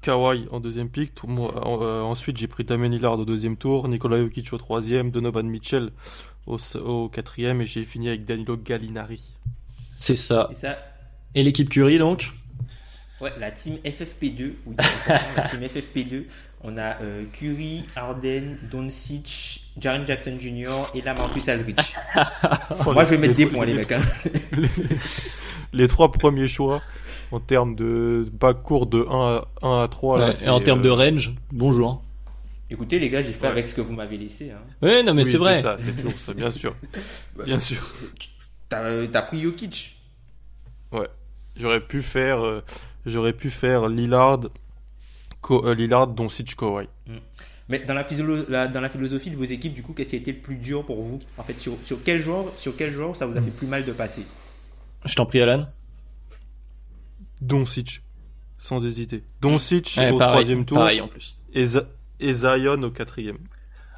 Kawhi 0.04 0.46
en 0.52 0.60
deuxième 0.60 0.90
pick. 0.90 1.16
Tout, 1.16 1.26
moi, 1.26 1.56
euh, 1.82 2.04
ensuite, 2.04 2.38
j'ai 2.38 2.48
pris 2.48 2.66
Damien 2.66 2.90
Lillard 2.90 3.18
au 3.18 3.26
deuxième 3.26 3.58
tour, 3.58 3.88
Nikola 3.88 4.20
Jokic 4.20 4.54
au 4.54 4.60
troisième, 4.60 5.10
Donovan 5.10 5.48
Mitchell 5.48 5.90
au, 6.46 6.60
au 6.86 7.10
quatrième 7.10 7.62
et 7.62 7.66
j'ai 7.66 7.84
fini 7.84 8.10
avec 8.10 8.26
Danilo 8.26 8.58
Gallinari. 8.58 9.24
C'est 10.02 10.16
ça. 10.16 10.50
Et 10.52 10.56
ça, 10.56 10.78
Et 11.36 11.44
l'équipe 11.44 11.70
Curry 11.70 12.00
donc. 12.00 12.32
Ouais, 13.22 13.32
la 13.40 13.52
team 13.52 13.76
FFP2, 13.86 14.54
ou 14.66 14.74
la 15.08 15.44
team 15.44 15.60
FFP2, 15.62 16.24
on 16.64 16.76
a 16.76 17.00
euh, 17.02 17.24
Curry, 17.34 17.84
Arden, 17.96 18.58
Doncic, 18.72 19.62
Jaren 19.80 20.08
Jackson 20.08 20.38
Jr. 20.40 20.90
et 20.96 21.02
la 21.02 21.14
Marcus 21.14 21.48
Aldridge. 21.48 21.94
Moi, 22.86 23.04
je 23.06 23.10
vais 23.12 23.18
mettre 23.20 23.36
des 23.36 23.46
points, 23.46 23.66
les 23.66 23.76
mecs. 23.76 23.92
Hein. 23.92 24.02
Les 25.74 25.88
trois 25.88 26.12
premiers 26.12 26.48
choix 26.48 26.82
en 27.32 27.40
termes 27.40 27.76
de 27.76 28.28
backcourt 28.34 28.88
de 28.88 29.06
1 29.08 29.12
à, 29.12 29.48
1 29.62 29.84
à 29.84 29.88
3. 29.88 30.18
Là, 30.20 30.26
Ouais, 30.26 30.34
c'est, 30.34 30.48
et 30.48 30.50
en 30.50 30.60
termes 30.60 30.82
de 30.82 30.90
euh, 30.90 30.94
range, 30.96 31.36
bonjour. 31.52 32.04
Écoutez, 32.72 32.98
les 33.00 33.10
gars, 33.10 33.22
j'ai 33.22 33.34
fait 33.34 33.44
Ouais. 33.44 33.52
avec 33.52 33.66
ce 33.68 33.76
que 33.76 33.82
vous 33.82 33.94
m'avez 33.94 34.18
laissé. 34.18 34.52
Hein. 34.52 34.62
Ouais, 34.82 35.04
non 35.04 35.14
mais 35.14 35.24
oui, 35.24 35.32
c'est 35.32 35.38
vrai. 35.38 35.62
ça, 35.62 35.76
c'est 35.78 35.96
toujours 35.96 36.18
ça, 36.20 36.34
bien 36.34 36.50
sûr. 36.50 36.74
Bien 37.46 37.60
sûr. 37.60 37.78
T'as 38.72 39.20
as 39.20 39.22
pris 39.24 39.42
Jokic. 39.42 40.00
Ouais. 40.94 41.08
J'aurais 41.58 41.82
pu 41.82 42.02
faire, 42.02 42.40
euh, 42.44 42.64
j'aurais 43.06 43.34
pu 43.34 43.50
faire 43.52 43.90
Lillard, 43.90 44.40
Ko, 45.42 45.66
euh, 45.68 45.76
Lillard, 45.76 46.08
Doncic, 46.08 46.56
Kawhi. 46.56 46.88
Mais 47.68 47.80
dans 47.80 47.94
la, 47.94 48.04
physio- 48.06 48.46
la- 48.50 48.68
dans 48.70 48.80
la 48.82 48.90
philosophie 48.90 49.30
de 49.32 49.36
vos 49.36 49.44
équipes, 49.44 49.74
du 49.74 49.84
coup, 49.84 49.94
qu'est-ce 49.94 50.12
qui 50.12 50.16
a 50.16 50.20
été 50.20 50.32
le 50.32 50.40
plus 50.40 50.56
dur 50.56 50.86
pour 50.86 51.02
vous? 51.04 51.20
En 51.38 51.44
fait, 51.44 51.60
sur, 51.60 51.74
sur 51.84 52.02
quel 52.04 52.22
joueur, 52.22 52.46
sur 52.58 52.76
quel 52.78 52.92
joueur 52.94 53.16
ça 53.18 53.26
vous 53.26 53.38
a 53.38 53.42
fait 53.42 53.52
plus 53.52 53.68
mal 53.68 53.84
de 53.86 53.92
passer? 53.92 54.26
Je 55.06 55.16
t'en 55.16 55.26
prie, 55.26 55.42
Alan. 55.42 55.66
Doncic, 57.42 58.02
sans 58.58 58.84
hésiter. 58.86 59.24
Doncic 59.42 59.96
Ouais, 59.98 60.12
au 60.12 60.18
pareil, 60.18 60.34
troisième 60.34 60.66
tour 60.66 60.78
pareil 60.78 61.02
en 61.02 61.08
plus. 61.08 61.38
et, 61.54 61.66
et 62.20 62.34
Zion 62.34 62.82
au 62.84 62.92
quatrième. 62.92 63.38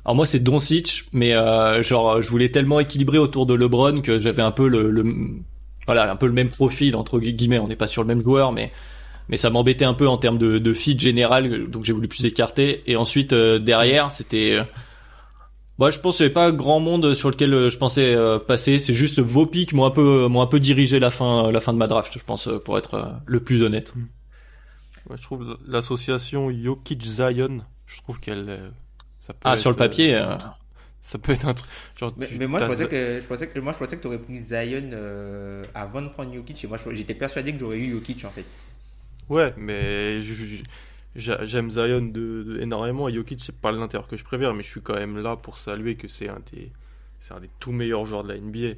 Alors 0.06 0.16
moi 0.16 0.26
c'est 0.26 0.40
Doncic, 0.42 1.06
mais 1.14 1.34
euh, 1.34 1.82
genre 1.82 2.22
je 2.22 2.30
voulais 2.30 2.50
tellement 2.50 2.82
équilibrer 2.82 3.18
autour 3.18 3.46
de 3.46 3.54
LeBron 3.54 4.02
que 4.02 4.20
j'avais 4.20 4.42
un 4.42 4.52
peu 4.52 4.68
le, 4.68 4.92
le 4.92 5.06
voilà 5.86 6.12
un 6.12 6.18
peu 6.18 6.28
le 6.28 6.34
même 6.34 6.50
profil 6.50 6.96
entre 6.98 7.20
guillemets. 7.20 7.60
On 7.60 7.70
n'est 7.70 7.78
pas 7.78 7.88
sur 7.88 8.02
le 8.02 8.08
même 8.10 8.22
joueur, 8.22 8.52
mais 8.52 8.72
mais 9.30 9.38
ça 9.38 9.50
m'embêtait 9.50 9.86
un 9.86 9.94
peu 9.94 10.08
en 10.08 10.18
termes 10.18 10.38
de, 10.38 10.58
de 10.58 10.74
fit 10.74 11.00
général, 11.00 11.70
donc 11.70 11.86
j'ai 11.86 11.94
voulu 11.94 12.10
plus 12.10 12.26
écarter. 12.26 12.84
Et 12.86 12.98
ensuite 12.98 13.32
euh, 13.32 13.60
derrière 13.60 14.12
c'était, 14.12 14.58
euh, 14.60 14.64
moi 15.78 15.90
je 15.90 16.00
pense 16.00 16.18
qu'il 16.18 16.26
n'y 16.26 16.28
avait 16.28 16.34
pas 16.34 16.52
grand 16.52 16.82
monde 16.82 17.14
sur 17.14 17.30
lequel 17.30 17.54
euh, 17.54 17.70
je 17.70 17.78
pensais 17.78 18.14
euh, 18.14 18.40
passer. 18.40 18.80
C'est 18.80 18.94
juste 18.94 19.20
vos 19.20 19.46
pics 19.46 19.72
m'ont 19.72 19.86
un 19.86 19.92
peu 19.92 20.28
m'ont 20.28 20.42
un 20.42 20.48
peu 20.48 20.60
dirigé 20.60 21.00
la 21.00 21.12
fin 21.12 21.50
la 21.50 21.62
fin 21.62 21.72
de 21.72 21.78
ma 21.78 21.88
draft, 21.88 22.12
je 22.20 22.26
pense 22.26 22.50
pour 22.66 22.78
être 22.78 23.22
le 23.26 23.40
plus 23.40 23.64
honnête. 23.64 23.94
Ouais, 25.10 25.16
je 25.18 25.24
trouve 25.24 25.58
l'association 25.66 26.50
Jokic-Zion, 26.52 27.62
je 27.86 28.02
trouve 28.02 28.20
qu'elle, 28.20 28.72
ça 29.24 29.34
peut 29.34 29.50
Ah 29.50 29.56
être, 29.56 29.60
sur 29.60 29.70
le 29.72 29.76
papier. 29.78 30.16
euh, 30.16 30.36
euh, 30.36 30.38
ça 31.02 31.18
peut 31.20 31.32
être 31.34 31.48
un 31.48 31.54
truc. 31.54 31.70
Genre, 32.00 32.14
mais, 32.16 32.28
tu- 32.28 32.38
mais 32.38 32.48
moi, 32.48 32.60
je 32.60 32.66
pensais 32.66 32.88
que 32.88 33.20
je 33.22 33.28
pensais 33.28 33.48
que 33.50 33.60
moi, 33.60 33.74
je 33.74 33.78
pensais 33.78 33.98
que 33.98 34.02
t'aurais 34.04 34.20
pris 34.20 34.38
Zion 34.38 34.90
euh, 34.94 35.64
avant 35.74 36.02
de 36.02 36.10
prendre 36.10 36.34
Jokic. 36.34 36.64
Et 36.64 36.68
moi, 36.68 36.78
j'étais 36.92 37.16
persuadé 37.16 37.54
que 37.54 37.60
j'aurais 37.60 37.80
eu 37.80 37.92
Jokic 37.92 38.24
en 38.26 38.30
fait. 38.32 38.46
Ouais, 39.30 39.54
mais 39.58 40.20
j'aime 41.16 41.70
Zion 41.70 42.02
de, 42.02 42.44
de- 42.44 42.60
énormément 42.62 43.08
et 43.08 43.14
Jokic 43.14 43.42
c'est 43.44 43.56
pas 43.56 43.72
l'intérieur 43.72 44.08
que 44.08 44.18
je 44.18 44.24
préfère, 44.24 44.54
mais 44.54 44.64
je 44.64 44.70
suis 44.70 44.82
quand 44.82 44.96
même 44.96 45.18
là 45.18 45.36
pour 45.38 45.58
saluer 45.58 45.96
que 45.96 46.08
c'est 46.08 46.30
un 46.30 46.42
des, 46.52 46.72
c'est 47.20 47.34
un 47.34 47.40
des 47.40 47.50
tout 47.60 47.72
meilleurs 47.72 48.06
joueurs 48.06 48.24
de 48.24 48.30
la 48.34 48.38
NBA. 48.38 48.76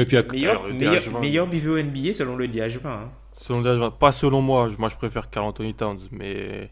Et 0.00 0.04
puis 0.04 0.16
Meilleur, 0.22 0.52
Alors, 0.52 0.66
le 0.68 0.74
meilleur, 0.74 1.02
DH20. 1.02 1.20
meilleur 1.20 1.46
BVO 1.46 1.76
NBA 1.78 2.14
selon 2.14 2.36
le 2.36 2.48
DH20. 2.48 2.88
hein. 2.88 3.10
Selon 3.32 3.62
l'âge, 3.62 3.80
pas 3.98 4.12
selon 4.12 4.40
moi, 4.42 4.70
moi 4.78 4.88
je 4.88 4.96
préfère 4.96 5.28
Carl 5.30 5.46
Anthony 5.46 5.74
Towns, 5.74 6.00
mais 6.10 6.70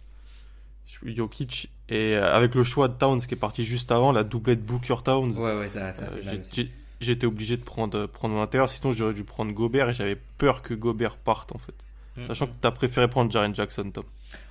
Jokic 1.04 1.70
et 1.94 2.16
euh, 2.16 2.34
avec 2.34 2.54
le 2.54 2.64
choix 2.64 2.88
de 2.88 2.94
Towns 2.94 3.20
qui 3.20 3.34
est 3.34 3.36
parti 3.36 3.64
juste 3.64 3.92
avant, 3.92 4.12
la 4.12 4.24
doublette 4.24 4.64
Booker 4.64 4.96
Towns, 5.04 5.36
Ouais, 5.36 5.58
ouais, 5.58 5.68
ça, 5.68 5.92
ça 5.92 6.04
euh, 6.04 6.22
fait 6.22 6.68
j'étais 7.00 7.26
obligé 7.26 7.56
de 7.56 7.62
prendre 7.64 8.06
prendre 8.06 8.36
l'intérieur, 8.36 8.68
sinon 8.68 8.92
j'aurais 8.92 9.12
dû 9.14 9.24
prendre 9.24 9.52
Gobert 9.52 9.88
et 9.88 9.92
j'avais 9.92 10.16
peur 10.38 10.62
que 10.62 10.72
Gobert 10.74 11.16
parte 11.16 11.52
en 11.52 11.58
fait. 11.58 11.74
Mm. 12.16 12.26
Sachant 12.28 12.46
que 12.46 12.52
t'as 12.60 12.70
préféré 12.70 13.08
prendre 13.08 13.32
Jaren 13.32 13.54
Jackson, 13.54 13.90
Tom. 13.92 14.04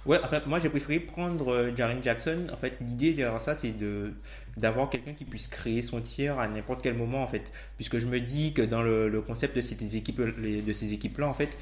Ouais, 0.05 0.19
en 0.24 0.27
fait, 0.27 0.45
moi 0.48 0.60
j'ai 0.60 0.69
préféré 0.69 1.00
prendre 1.00 1.48
euh, 1.53 1.71
Jaren 1.75 2.03
Jackson. 2.03 2.48
En 2.51 2.57
fait, 2.57 2.74
l'idée 2.81 3.13
derrière 3.13 3.39
ça, 3.39 3.55
c'est 3.55 3.71
de 3.77 4.13
d'avoir 4.57 4.89
quelqu'un 4.89 5.13
qui 5.13 5.24
puisse 5.24 5.48
créer 5.48 5.81
son 5.81 6.01
tir 6.01 6.38
à 6.39 6.48
n'importe 6.48 6.81
quel 6.81 6.95
moment, 6.98 7.24
en 7.24 7.27
fait. 7.27 7.50
Puisque 7.77 8.00
je 8.00 8.05
me 8.07 8.19
dis 8.19 8.51
que 8.53 8.62
dans 8.62 8.81
le, 8.81 9.07
le 9.07 9.21
concept 9.21 9.55
de 9.55 9.62
ces 9.62 9.95
équipes, 9.95 10.21
les- 10.39 10.62
de 10.62 10.74
ces 10.74 10.91
équipes-là, 10.93 11.27
en 11.27 11.33
fait, 11.33 11.57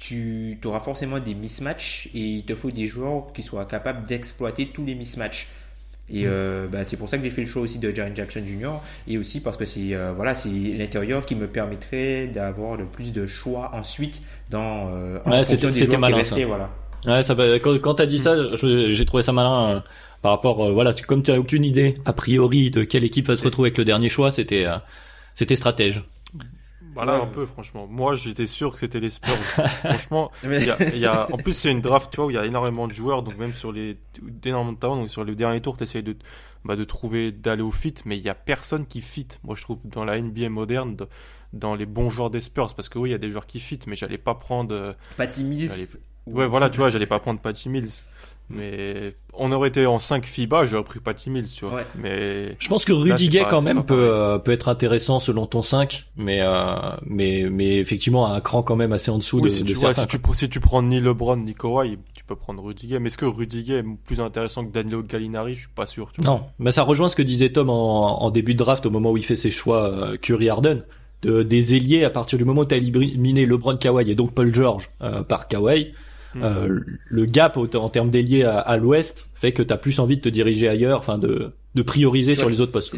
tu 0.00 0.58
auras 0.64 0.80
forcément 0.80 1.20
des 1.20 1.34
mismatchs 1.34 2.08
et 2.14 2.18
il 2.20 2.44
te 2.44 2.54
faut 2.56 2.70
des 2.72 2.86
joueurs 2.88 3.32
qui 3.32 3.42
soient 3.42 3.66
capables 3.66 4.08
d'exploiter 4.08 4.66
tous 4.74 4.84
les 4.84 4.94
mismatchs. 4.96 5.46
Et 6.12 6.22
euh, 6.26 6.66
bah, 6.66 6.84
c'est 6.84 6.96
pour 6.96 7.08
ça 7.08 7.18
que 7.18 7.22
j'ai 7.24 7.30
fait 7.30 7.42
le 7.42 7.46
choix 7.46 7.62
aussi 7.62 7.78
de 7.78 7.94
Jaren 7.94 8.16
Jackson 8.16 8.42
Jr. 8.44 8.80
et 9.06 9.16
aussi 9.16 9.40
parce 9.40 9.56
que 9.56 9.64
c'est 9.64 9.94
euh, 9.94 10.12
voilà 10.16 10.34
c'est 10.34 10.48
l'intérieur 10.48 11.24
qui 11.24 11.36
me 11.36 11.46
permettrait 11.46 12.26
d'avoir 12.26 12.76
le 12.76 12.84
plus 12.86 13.12
de 13.12 13.28
choix 13.28 13.70
ensuite 13.74 14.20
dans 14.50 14.88
euh, 14.92 15.18
en 15.24 15.30
Ouais, 15.30 15.44
c'était- 15.44 15.96
malin, 15.96 16.16
restaient, 16.16 16.40
ça. 16.40 16.46
voilà. 16.46 16.70
Ouais, 17.06 17.22
ça 17.22 17.36
quand, 17.62 17.78
quand 17.80 17.94
t'as 17.94 18.06
dit 18.06 18.18
ça, 18.18 18.34
je- 18.56 18.92
j'ai 18.92 19.06
trouvé 19.06 19.22
ça 19.22 19.32
malin 19.32 19.76
euh, 19.76 19.80
par 20.20 20.32
rapport, 20.32 20.72
voilà, 20.72 20.92
tu, 20.94 21.04
comme 21.06 21.22
tu 21.22 21.30
as 21.30 21.38
aucune 21.38 21.64
idée 21.64 21.94
a 22.04 22.12
priori 22.12 22.70
de 22.72 22.82
quelle 22.84 23.04
équipe 23.04 23.26
va 23.28 23.36
se 23.36 23.44
retrouver 23.44 23.68
avec 23.68 23.78
le 23.78 23.84
dernier 23.84 24.08
choix, 24.08 24.30
c'était, 24.32 24.66
c'était 25.36 25.56
stratège. 25.56 26.02
Voilà 26.94 27.16
Ouais. 27.18 27.22
un 27.22 27.26
peu 27.26 27.46
franchement. 27.46 27.86
Moi 27.88 28.14
j'étais 28.14 28.46
sûr 28.46 28.72
que 28.72 28.78
c'était 28.80 29.00
les 29.00 29.10
Spurs. 29.10 29.32
franchement, 29.84 30.30
Mais- 30.44 30.58
il 30.60 30.66
y 30.66 30.70
a, 30.70 30.76
il 30.94 30.98
y 30.98 31.06
a- 31.06 31.26
en 31.32 31.36
plus 31.36 31.52
c'est 31.54 31.70
une 31.70 31.80
draft 31.80 32.10
tu 32.10 32.16
vois 32.16 32.26
où 32.26 32.30
il 32.30 32.34
y 32.34 32.38
a 32.38 32.46
énormément 32.46 32.88
de 32.88 32.92
joueurs 32.92 33.22
donc 33.22 33.36
même 33.38 33.52
sur 33.54 33.72
les 33.72 33.96
énormément 34.44 34.72
de 34.72 34.78
talents 34.78 34.96
donc 34.96 35.10
sur 35.10 35.24
le 35.24 35.34
dernier 35.34 35.60
tour 35.60 35.76
tu 35.76 35.84
essayes 35.84 36.02
de 36.02 36.16
bah, 36.64 36.76
de 36.76 36.84
trouver 36.84 37.32
d'aller 37.32 37.62
au 37.62 37.70
fit 37.70 37.94
mais 38.04 38.18
il 38.18 38.24
y 38.24 38.28
a 38.28 38.34
personne 38.34 38.86
qui 38.86 39.00
fit. 39.00 39.28
Moi 39.44 39.54
je 39.56 39.62
trouve 39.62 39.78
dans 39.84 40.04
la 40.04 40.18
NBA 40.20 40.48
moderne 40.50 40.96
de- 40.96 41.08
dans 41.52 41.74
les 41.74 41.86
bons 41.86 42.10
joueurs 42.10 42.30
des 42.30 42.40
Spurs 42.40 42.74
parce 42.74 42.88
que 42.88 42.98
oui 42.98 43.10
il 43.10 43.12
y 43.12 43.14
a 43.14 43.18
des 43.18 43.30
joueurs 43.30 43.46
qui 43.46 43.60
fit 43.60 43.78
mais 43.86 43.96
j'allais 43.96 44.18
pas 44.18 44.34
prendre 44.34 44.74
euh, 44.74 44.92
Patty 45.16 45.44
Mills. 45.44 45.70
ouais 46.26 46.46
voilà 46.46 46.70
tu 46.70 46.78
vois 46.78 46.90
j'allais 46.90 47.06
pas 47.06 47.18
prendre 47.18 47.40
Patty 47.40 47.68
Mills. 47.68 47.90
Mais 48.50 49.14
on 49.32 49.52
aurait 49.52 49.68
été 49.68 49.86
en 49.86 49.98
5 49.98 50.26
FIBA, 50.26 50.66
j'aurais 50.66 50.82
pris 50.84 50.98
Patty 50.98 51.30
Mills, 51.30 51.46
tu 51.48 51.64
vois. 51.64 51.76
Ouais. 51.76 51.86
Mais 51.96 52.56
Je 52.58 52.68
pense 52.68 52.84
que 52.84 52.92
pas- 53.44 53.50
quand 53.50 53.62
même 53.62 53.84
peut, 53.84 53.94
euh, 54.12 54.38
peut 54.38 54.50
être 54.52 54.68
intéressant 54.68 55.20
selon 55.20 55.46
ton 55.46 55.62
5, 55.62 56.06
mais, 56.16 56.40
euh, 56.42 56.74
mais, 57.06 57.46
mais 57.50 57.78
effectivement 57.78 58.26
à 58.26 58.34
un 58.34 58.40
cran 58.40 58.62
quand 58.62 58.76
même 58.76 58.92
assez 58.92 59.10
en 59.10 59.18
dessous 59.18 59.36
Oui, 59.38 59.44
de, 59.44 59.48
si, 59.48 59.62
de 59.62 59.68
tu 59.68 59.74
vois, 59.74 59.94
certains. 59.94 60.10
si, 60.18 60.20
tu, 60.22 60.34
si 60.34 60.48
tu 60.48 60.58
prends 60.60 60.82
ni 60.82 61.00
LeBron 61.00 61.36
ni 61.36 61.54
Kawhi, 61.54 61.98
tu 62.14 62.24
peux 62.24 62.34
prendre 62.36 62.62
Rudy 62.62 62.88
Gay. 62.88 62.98
Mais 62.98 63.06
est-ce 63.08 63.18
que 63.18 63.24
Rudy 63.26 63.62
Gay 63.62 63.74
est 63.78 63.84
plus 64.04 64.20
intéressant 64.20 64.64
que 64.64 64.72
Danilo 64.72 65.02
Gallinari? 65.02 65.54
Je 65.54 65.60
suis 65.60 65.68
pas 65.68 65.86
sûr. 65.86 66.10
Tu 66.12 66.20
vois. 66.20 66.30
Non, 66.34 66.42
mais 66.58 66.72
ça 66.72 66.82
rejoint 66.82 67.08
ce 67.08 67.16
que 67.16 67.22
disait 67.22 67.50
Tom 67.50 67.70
en, 67.70 68.22
en 68.22 68.30
début 68.30 68.54
de 68.54 68.58
draft 68.58 68.84
au 68.84 68.90
moment 68.90 69.12
où 69.12 69.16
il 69.16 69.24
fait 69.24 69.36
ses 69.36 69.50
choix 69.50 69.84
euh, 69.90 70.16
Curry 70.16 70.48
Harden. 70.48 70.82
De, 71.22 71.42
des 71.42 71.74
ailiers 71.76 72.04
à 72.04 72.08
partir 72.08 72.38
du 72.38 72.46
moment 72.46 72.62
où 72.62 72.64
tu 72.64 72.74
as 72.74 72.78
éliminé 72.78 73.44
LeBron 73.44 73.76
Kawhi 73.76 74.10
et 74.10 74.14
donc 74.14 74.32
Paul 74.34 74.54
George 74.54 74.88
euh, 75.02 75.22
par 75.22 75.48
Kawhi, 75.48 75.92
Hmm. 76.34 76.42
euh, 76.44 76.80
le 77.08 77.24
gap 77.24 77.56
en 77.56 77.88
termes 77.88 78.10
d'ailier 78.10 78.44
à, 78.44 78.58
à 78.58 78.76
l'ouest 78.76 79.30
fait 79.34 79.52
que 79.52 79.62
tu 79.62 79.72
as 79.72 79.76
plus 79.76 79.98
envie 79.98 80.16
de 80.16 80.20
te 80.22 80.28
diriger 80.28 80.68
ailleurs, 80.68 80.98
enfin 80.98 81.18
de, 81.18 81.52
de 81.74 81.82
prioriser 81.82 82.34
sur 82.36 82.48
les 82.48 82.60
autres 82.60 82.72
postes. 82.72 82.96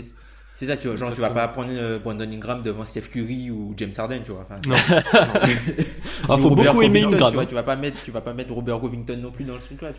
C'est 0.55 0.67
ça, 0.67 0.77
tu 0.77 0.87
vois. 0.89 0.97
Genre, 0.97 1.13
tu 1.13 1.21
vas 1.23 1.31
pas 1.31 1.49
prendre 1.49 1.71
euh, 1.73 1.99
Brandon 1.99 2.31
Ingram 2.31 2.61
devant 2.61 2.85
Steph 2.85 3.09
Curry 3.11 3.51
ou 3.51 3.73
James 3.79 3.93
Harden, 3.97 4.21
tu 4.23 4.33
vois. 4.33 4.47
Enfin, 4.49 4.61
Non. 4.69 4.77
Ah, 6.29 6.37
faut 6.37 6.51
Robert 6.51 6.73
beaucoup 6.73 6.83
aimer 6.83 7.01
Covington, 7.01 7.17
Ingram. 7.17 7.31
Tu, 7.31 7.35
vois, 7.35 7.43
hein. 7.43 7.47
tu 7.47 7.55
vas 7.55 7.63
pas 7.63 7.77
mettre, 7.77 8.03
tu 8.05 8.11
vas 8.11 8.21
pas 8.21 8.35
mettre 8.35 8.53
Robert 8.53 8.79
Covington 8.81 9.17
non 9.17 9.31
plus 9.31 9.45
dans 9.45 9.55
le 9.55 9.61
truc 9.61 9.81
là, 9.83 9.93
tu 9.93 9.99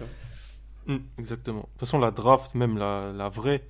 vois. 0.86 0.96
Hmm, 0.96 1.00
exactement. 1.18 1.62
De 1.62 1.66
toute 1.66 1.80
façon, 1.80 2.00
la 2.00 2.12
draft, 2.12 2.54
même 2.56 2.78
la, 2.78 3.12
la 3.16 3.30
vraie, 3.30 3.64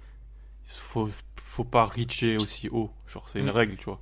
il 0.65 0.71
faut, 0.77 1.09
faut 1.41 1.63
pas 1.63 1.85
reacher 1.85 2.35
aussi 2.35 2.67
haut. 2.69 2.91
Genre, 3.07 3.23
c'est 3.29 3.39
une 3.39 3.45
Mm. 3.47 3.49
règle, 3.51 3.75
tu 3.77 3.85
vois. 3.85 3.99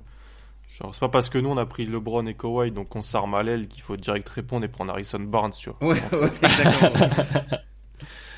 Genre, 0.80 0.94
c'est 0.94 1.00
pas 1.00 1.08
parce 1.08 1.28
que 1.28 1.38
nous 1.38 1.50
on 1.50 1.58
a 1.58 1.66
pris 1.66 1.84
LeBron 1.86 2.24
et 2.26 2.34
Kawhi, 2.34 2.70
donc 2.70 2.96
on 2.96 3.02
s'arme 3.02 3.34
à 3.34 3.42
l'aile 3.42 3.68
qu'il 3.68 3.82
faut 3.82 3.96
direct 3.96 4.28
répondre 4.28 4.64
et 4.64 4.68
prendre 4.68 4.90
Harrison 4.92 5.20
Barnes, 5.20 5.52
tu 5.58 5.70
vois. 5.70 5.88
Ouais, 5.90 6.00
ouais, 6.12 6.28
exactement. 6.42 6.92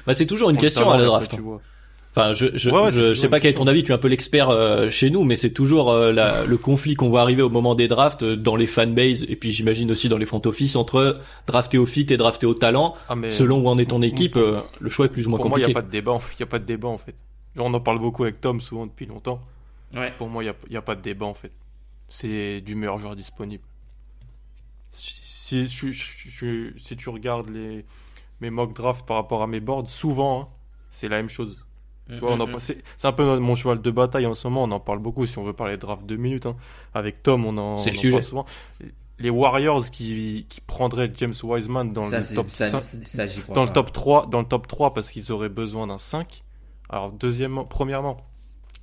Bah, 0.06 0.12
c'est 0.12 0.26
toujours 0.26 0.50
une 0.50 0.56
On 0.56 0.60
question 0.60 0.90
à 0.90 0.96
la 0.98 1.04
le 1.04 1.06
draft. 1.06 1.34
tu 1.34 1.40
vois. 1.40 1.60
Enfin, 2.16 2.34
je, 2.34 2.46
je, 2.54 2.70
Ouais, 2.70 2.82
ouais, 2.82 2.90
c'est 2.90 3.08
je, 3.08 3.14
sais 3.14 3.28
pas 3.30 3.40
quel 3.40 3.50
est 3.52 3.54
ton 3.54 3.66
avis, 3.66 3.82
tu 3.82 3.90
es 3.90 3.94
un 3.94 3.98
peu 3.98 4.06
l'expert 4.08 4.50
euh, 4.50 4.90
chez 4.90 5.08
nous, 5.10 5.24
mais 5.24 5.34
c'est 5.34 5.50
toujours 5.50 5.90
euh, 5.90 6.12
la- 6.12 6.44
le 6.44 6.56
conflit 6.58 6.94
qu'on 6.94 7.08
voit 7.08 7.22
arriver 7.22 7.40
au 7.42 7.48
moment 7.48 7.74
des 7.74 7.88
drafts 7.88 8.22
euh, 8.22 8.36
dans 8.36 8.54
les 8.54 8.66
fanbases 8.66 9.24
et 9.30 9.34
puis 9.34 9.50
j'imagine 9.50 9.90
aussi 9.90 10.08
dans 10.10 10.18
les 10.18 10.26
front 10.26 10.42
office 10.44 10.76
entre 10.76 11.18
drafter 11.46 11.78
au 11.78 11.86
fit 11.86 12.06
et 12.10 12.16
drafter 12.18 12.44
au 12.46 12.52
talent. 12.54 12.94
Ah, 13.08 13.16
mais 13.16 13.30
Selon 13.30 13.60
où 13.62 13.68
en 13.68 13.78
est 13.78 13.86
ton 13.86 13.96
pour- 13.96 14.04
équipe, 14.04 14.36
euh, 14.36 14.60
le 14.78 14.90
choix 14.90 15.06
est 15.06 15.08
plus 15.08 15.26
ou 15.26 15.30
moins 15.30 15.38
pour 15.40 15.48
moi, 15.48 15.58
il 15.58 15.62
n'y 15.66 15.72
compliqué. 15.72 15.78
a 15.78 15.82
pas 15.82 15.86
de 15.86 15.90
débat. 15.92 16.12
en 16.12 16.20
fait. 16.20 16.34
Il 16.38 16.40
y 16.40 16.42
a 16.42 16.46
pas 16.46 16.58
de 16.58 16.64
débat 16.66 16.88
en 16.88 16.98
fait. 16.98 17.14
On 17.58 17.72
en 17.72 17.80
parle 17.80 17.98
beaucoup 17.98 18.24
avec 18.24 18.40
Tom 18.42 18.60
souvent 18.60 18.86
depuis 18.86 19.06
longtemps. 19.06 19.40
Ouais. 19.96 20.12
Pour 20.18 20.28
moi, 20.28 20.42
il 20.42 20.46
n'y 20.46 20.50
a, 20.50 20.54
il 20.68 20.72
y 20.74 20.76
a 20.76 20.82
pas 20.82 20.94
de 20.96 21.00
débat 21.00 21.26
en 21.26 21.34
fait. 21.34 21.50
C'est 22.16 22.60
du 22.60 22.76
meilleur 22.76 22.98
joueur 22.98 23.16
disponible. 23.16 23.64
Si, 24.90 25.66
si, 25.66 25.66
si- 25.68 25.92
si- 25.92 26.70
si 26.76 26.96
tu 26.96 27.08
regardes 27.08 27.48
les, 27.50 27.84
mes 28.40 28.50
mock 28.50 28.72
drafts 28.72 29.04
par 29.04 29.16
rapport 29.16 29.42
à 29.42 29.48
mes 29.48 29.58
boards, 29.58 29.88
souvent, 29.88 30.40
hein, 30.42 30.48
c'est 30.88 31.08
la 31.08 31.16
même 31.16 31.28
chose. 31.28 31.66
En- 32.22 32.36
Mhm. 32.36 32.58
c'est 32.58 33.08
un 33.08 33.12
peu 33.12 33.24
notre- 33.24 33.40
mon 33.40 33.56
cheval 33.56 33.80
de 33.82 33.90
bataille 33.90 34.26
en 34.26 34.34
ce 34.34 34.46
moment. 34.46 34.62
On 34.64 34.70
en 34.70 34.78
parle 34.80 35.00
beaucoup. 35.00 35.26
Si 35.26 35.38
on 35.38 35.42
veut 35.42 35.54
parler 35.54 35.74
de 35.76 35.80
draft 35.80 36.04
deux 36.06 36.16
minutes, 36.16 36.46
hein. 36.46 36.54
avec 36.92 37.22
Tom, 37.24 37.46
on 37.46 37.56
en, 37.58 37.78
le 37.90 37.96
parle 38.12 38.22
souvent. 38.22 38.44
Les 39.18 39.30
Warriors 39.30 39.90
qui, 39.90 40.46
qui 40.48 40.60
prendraient 40.60 41.10
James 41.16 41.34
Wiseman 41.42 41.92
dans 41.92 42.02
Ça, 42.04 42.20
le 42.20 42.34
top 42.36 42.50
ça, 42.50 42.68
5 42.70 42.80
ça, 43.06 43.26
j'y 43.26 43.40
crois 43.40 43.54
dans 43.54 43.64
le 43.64 43.72
top 43.72 43.92
3 43.92 44.26
dans 44.26 44.40
le 44.40 44.44
top 44.46 44.66
3 44.68 44.92
parce 44.94 45.10
qu'ils 45.10 45.32
auraient 45.32 45.48
besoin 45.48 45.86
d'un 45.86 45.98
5 45.98 46.42
alors 46.90 47.12
deuxièmement 47.12 47.64
premièrement 47.64 48.16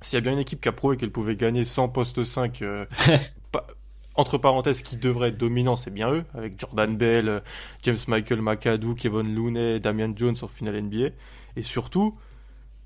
s'il 0.02 0.14
y 0.14 0.18
a 0.18 0.20
bien 0.20 0.32
une 0.32 0.38
équipe 0.38 0.60
qui 0.60 0.68
a 0.68 0.72
prouvé 0.72 0.96
qu'elle 0.96 1.10
pouvait 1.12 1.36
gagner 1.36 1.64
sans 1.64 1.88
poste 1.88 2.22
5 2.24 2.62
euh, 2.62 2.84
pa- 3.52 3.66
entre 4.14 4.36
parenthèses 4.38 4.82
qui 4.82 4.96
devrait 4.96 5.28
être 5.30 5.38
dominant 5.38 5.76
c'est 5.76 5.90
bien 5.90 6.12
eux 6.12 6.24
avec 6.34 6.58
Jordan 6.60 6.96
Bell 6.96 7.28
euh, 7.28 7.40
James 7.82 7.98
Michael 8.08 8.42
McAdoo 8.42 8.94
Kevin 8.94 9.34
Looney 9.34 9.80
Damian 9.80 10.12
Jones 10.14 10.36
en 10.42 10.48
finale 10.48 10.80
NBA 10.82 11.08
et 11.56 11.62
surtout 11.62 12.18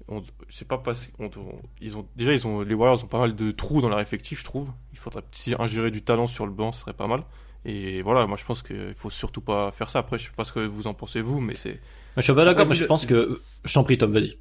on, 0.09 0.23
pas 0.69 0.79
parce 0.79 1.11
on- 1.19 1.25
on- 1.27 1.61
ils 1.81 1.97
ont 1.99 2.07
déjà 2.15 2.33
ils 2.33 2.47
ont 2.47 2.61
les 2.61 2.75
Warriors 2.75 3.03
ont 3.03 3.09
pas 3.09 3.19
mal 3.19 3.35
de 3.35 3.51
trous 3.51 3.81
dans 3.81 3.89
leur 3.89 3.99
effectif 4.01 4.39
je 4.41 4.45
trouve. 4.45 4.71
Il 4.93 4.99
faudrait 4.99 5.23
si 5.33 5.55
ingérer 5.59 5.91
du 5.91 6.03
talent 6.03 6.29
sur 6.29 6.47
le 6.47 6.53
banc 6.53 6.71
ce 6.71 6.81
serait 6.83 6.93
pas 6.93 7.09
mal. 7.09 7.25
Et 7.65 8.03
voilà 8.03 8.25
moi 8.29 8.37
je 8.37 8.45
pense 8.45 8.63
qu'il 8.63 8.95
faut 8.95 9.11
surtout 9.11 9.41
pas 9.41 9.73
faire 9.73 9.91
ça. 9.91 9.99
Après 9.99 10.17
je 10.19 10.27
sais 10.27 10.31
pas 10.37 10.45
ce 10.45 10.53
que 10.53 10.61
vous 10.61 10.87
en 10.87 10.95
pensez 10.95 11.21
vous 11.23 11.41
mais 11.41 11.57
c'est 11.57 11.81
Je 12.17 12.23
suis 12.23 12.33
pas 12.35 12.45
d'accord, 12.45 12.67
mais 12.67 12.75
je 12.77 12.85
pense 12.85 13.05
que 13.05 13.41
je 13.65 13.75
t'en 13.75 13.83
prie 13.83 13.99
Tom, 13.99 14.13
vas-y. 14.13 14.39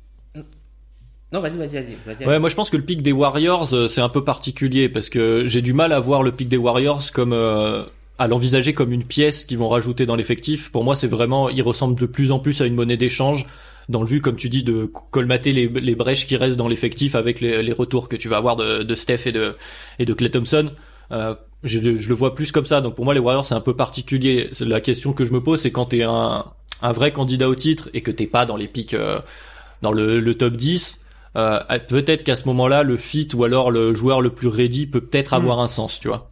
Non, 1.35 1.41
vas-y, 1.41 1.57
vas-y, 1.57 1.97
vas-y. 2.05 2.25
Ouais, 2.25 2.39
moi 2.39 2.47
je 2.47 2.55
pense 2.55 2.69
que 2.69 2.77
le 2.77 2.83
pic 2.83 3.01
des 3.01 3.11
Warriors 3.11 3.73
euh, 3.73 3.89
c'est 3.89 3.99
un 3.99 4.07
peu 4.07 4.23
particulier 4.23 4.87
parce 4.87 5.09
que 5.09 5.43
j'ai 5.47 5.61
du 5.61 5.73
mal 5.73 5.91
à 5.91 5.99
voir 5.99 6.23
le 6.23 6.31
pic 6.31 6.47
des 6.47 6.55
Warriors 6.55 7.11
comme 7.13 7.33
euh, 7.33 7.83
à 8.17 8.29
l'envisager 8.29 8.73
comme 8.73 8.93
une 8.93 9.03
pièce 9.03 9.43
qu'ils 9.43 9.57
vont 9.57 9.67
rajouter 9.67 10.05
dans 10.05 10.15
l'effectif. 10.15 10.71
Pour 10.71 10.85
moi, 10.85 10.95
c'est 10.95 11.07
vraiment 11.07 11.49
il 11.49 11.61
ressemble 11.61 11.99
de 11.99 12.05
plus 12.05 12.31
en 12.31 12.39
plus 12.39 12.61
à 12.61 12.65
une 12.65 12.75
monnaie 12.75 12.95
d'échange 12.95 13.47
dans 13.89 13.99
le 13.99 14.07
but 14.07 14.21
comme 14.21 14.37
tu 14.37 14.47
dis 14.47 14.63
de 14.63 14.89
colmater 15.11 15.51
les, 15.51 15.67
les 15.67 15.95
brèches 15.95 16.25
qui 16.25 16.37
restent 16.37 16.55
dans 16.55 16.69
l'effectif 16.69 17.15
avec 17.15 17.41
les, 17.41 17.61
les 17.61 17.73
retours 17.73 18.07
que 18.07 18.15
tu 18.15 18.29
vas 18.29 18.37
avoir 18.37 18.55
de, 18.55 18.83
de 18.83 18.95
Steph 18.95 19.23
et 19.25 19.33
de 19.33 19.55
et 19.99 20.05
de 20.05 20.13
Clay 20.13 20.29
Thompson. 20.31 20.71
Euh, 21.11 21.35
je, 21.65 21.97
je 21.97 22.07
le 22.09 22.15
vois 22.15 22.33
plus 22.33 22.53
comme 22.53 22.65
ça. 22.65 22.79
Donc 22.79 22.95
pour 22.95 23.03
moi, 23.03 23.13
les 23.13 23.19
Warriors 23.19 23.43
c'est 23.43 23.55
un 23.55 23.59
peu 23.59 23.75
particulier. 23.75 24.51
La 24.61 24.79
question 24.79 25.11
que 25.11 25.25
je 25.25 25.33
me 25.33 25.41
pose, 25.41 25.59
c'est 25.59 25.71
quand 25.71 25.87
t'es 25.87 26.03
un 26.03 26.45
un 26.81 26.91
vrai 26.93 27.11
candidat 27.11 27.49
au 27.49 27.55
titre 27.55 27.89
et 27.93 27.99
que 27.99 28.11
t'es 28.11 28.27
pas 28.27 28.45
dans 28.45 28.55
les 28.55 28.69
pics 28.69 28.93
euh, 28.93 29.19
dans 29.81 29.91
le, 29.91 30.21
le 30.21 30.35
top 30.35 30.55
10 30.55 31.04
euh, 31.35 31.59
peut-être 31.87 32.23
qu'à 32.23 32.35
ce 32.35 32.47
moment-là, 32.47 32.83
le 32.83 32.97
fit 32.97 33.27
ou 33.35 33.43
alors 33.43 33.71
le 33.71 33.93
joueur 33.93 34.21
le 34.21 34.33
plus 34.33 34.47
ready 34.47 34.87
peut 34.87 35.01
peut-être 35.01 35.33
Hmm. 35.33 35.35
avoir 35.35 35.59
un 35.59 35.67
sens, 35.67 35.99
tu 35.99 36.07
vois. 36.07 36.31